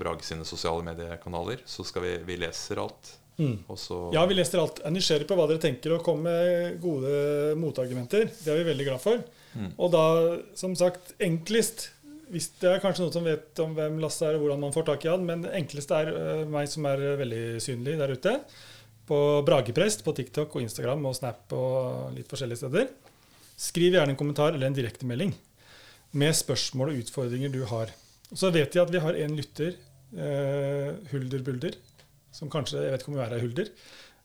Brage 0.00 0.24
sine 0.26 0.46
sosiale 0.48 0.84
mediekanaler. 0.86 1.64
Så 1.66 1.84
skal 1.84 2.06
vi 2.06 2.14
Vi 2.28 2.38
leser 2.40 2.80
alt. 2.82 3.16
Mm. 3.40 3.56
Og 3.72 3.78
så 3.78 3.98
Ja, 4.12 4.24
vi 4.26 4.36
leser 4.36 4.60
alt. 4.60 4.80
Er 4.84 4.92
nysgjerrig 4.92 5.28
på 5.28 5.36
hva 5.38 5.48
dere 5.48 5.62
tenker, 5.62 5.96
og 5.96 6.04
kom 6.04 6.22
med 6.24 6.80
gode 6.82 7.56
motargumenter. 7.60 8.28
Det 8.28 8.52
er 8.52 8.60
vi 8.60 8.68
veldig 8.70 8.88
glad 8.88 9.00
for. 9.00 9.22
Mm. 9.56 9.72
Og 9.76 9.90
da, 9.92 10.04
som 10.54 10.76
sagt, 10.78 11.14
enklest 11.18 11.88
hvis 12.30 12.50
Det 12.60 12.68
er 12.70 12.82
kanskje 12.82 13.04
noen 13.04 13.14
som 13.14 13.26
vet 13.26 13.60
om 13.64 13.72
hvem 13.74 13.98
Lasse 14.02 14.26
er 14.26 14.36
og 14.38 14.44
hvordan 14.44 14.62
man 14.62 14.74
får 14.74 14.86
tak 14.86 15.04
i 15.04 15.10
han, 15.10 15.24
men 15.26 15.42
det 15.44 15.54
enkleste 15.58 15.96
er 15.98 16.10
øh, 16.14 16.42
meg 16.50 16.70
som 16.70 16.86
er 16.86 17.02
øh, 17.02 17.18
veldig 17.18 17.44
synlig 17.62 17.96
der 17.98 18.14
ute. 18.14 18.34
På 19.10 19.18
Brageprest 19.46 20.04
på 20.06 20.14
TikTok 20.14 20.54
og 20.54 20.62
Instagram 20.62 21.08
og 21.10 21.16
Snap 21.18 21.50
og 21.56 22.14
litt 22.14 22.30
forskjellige 22.30 22.62
steder. 22.62 22.92
Skriv 23.58 23.96
gjerne 23.96 24.14
en 24.14 24.20
kommentar 24.20 24.54
eller 24.54 24.70
en 24.70 24.76
direktemelding 24.76 25.34
med 26.20 26.36
spørsmål 26.38 26.92
og 26.92 27.02
utfordringer 27.02 27.50
du 27.52 27.64
har. 27.66 27.90
Og 28.30 28.38
så 28.38 28.52
vet 28.54 28.74
jeg 28.74 28.82
at 28.84 28.92
vi 28.94 29.02
har 29.02 29.18
en 29.18 29.34
lytter, 29.38 29.74
uh, 30.14 30.94
Hulder 31.10 31.42
Bulder, 31.46 31.76
som 32.34 32.50
kanskje 32.50 32.82
jeg 32.84 32.94
vet 32.94 33.02
ikke 33.02 33.12
om 33.12 33.18
hun 33.18 33.24
er 33.26 33.34
ei 33.36 33.42
Hulder, 33.42 33.70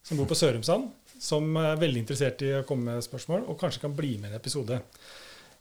som 0.06 0.22
bor 0.22 0.30
på 0.30 0.38
Sørumsand, 0.38 0.88
som 1.22 1.58
er 1.58 1.82
veldig 1.82 2.04
interessert 2.04 2.42
i 2.46 2.54
å 2.60 2.66
komme 2.70 2.94
med 2.94 3.06
spørsmål, 3.06 3.48
og 3.50 3.60
kanskje 3.62 3.82
kan 3.86 3.98
bli 3.98 4.16
med 4.22 4.30
i 4.30 4.34
en 4.34 4.40
episode 4.40 4.78
eh, 4.78 5.16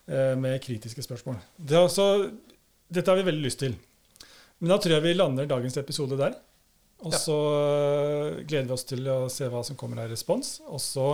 med 0.06 0.58
kritiske 0.60 1.00
spørsmål. 1.00 1.38
Det 1.56 1.78
er 1.78 1.86
altså, 1.86 2.06
dette 2.92 3.08
har 3.08 3.16
vi 3.16 3.24
veldig 3.24 3.44
lyst 3.46 3.62
til. 3.62 3.76
Men 4.60 4.74
da 4.74 4.76
tror 4.80 4.96
jeg 4.96 5.04
vi 5.06 5.14
lander 5.16 5.48
dagens 5.48 5.78
episode 5.80 6.18
der. 6.20 6.36
Og 7.04 7.14
så 7.16 7.36
ja. 7.36 8.44
gleder 8.44 8.68
vi 8.68 8.76
oss 8.76 8.86
til 8.88 9.08
å 9.12 9.18
se 9.32 9.48
hva 9.52 9.60
som 9.66 9.78
kommer 9.80 10.04
av 10.04 10.12
respons. 10.12 10.58
Og 10.68 10.80
så 10.80 11.08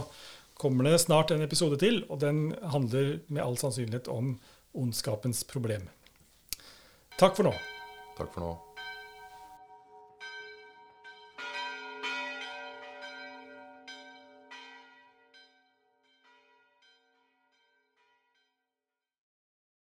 kommer 0.61 0.87
det 0.87 1.00
snart 1.03 1.33
en 1.35 1.42
episode 1.42 1.81
til, 1.81 2.03
og 2.12 2.20
den 2.22 2.50
handler 2.74 3.16
med 3.29 3.42
all 3.44 3.59
sannsynlighet 3.61 4.11
om 4.12 4.35
ondskapens 4.76 5.42
problem. 5.48 5.88
Takk 7.18 7.38
for 7.38 7.48
nå. 7.48 7.55
Takk 8.18 8.35
for 8.35 8.44
nå. 8.44 8.57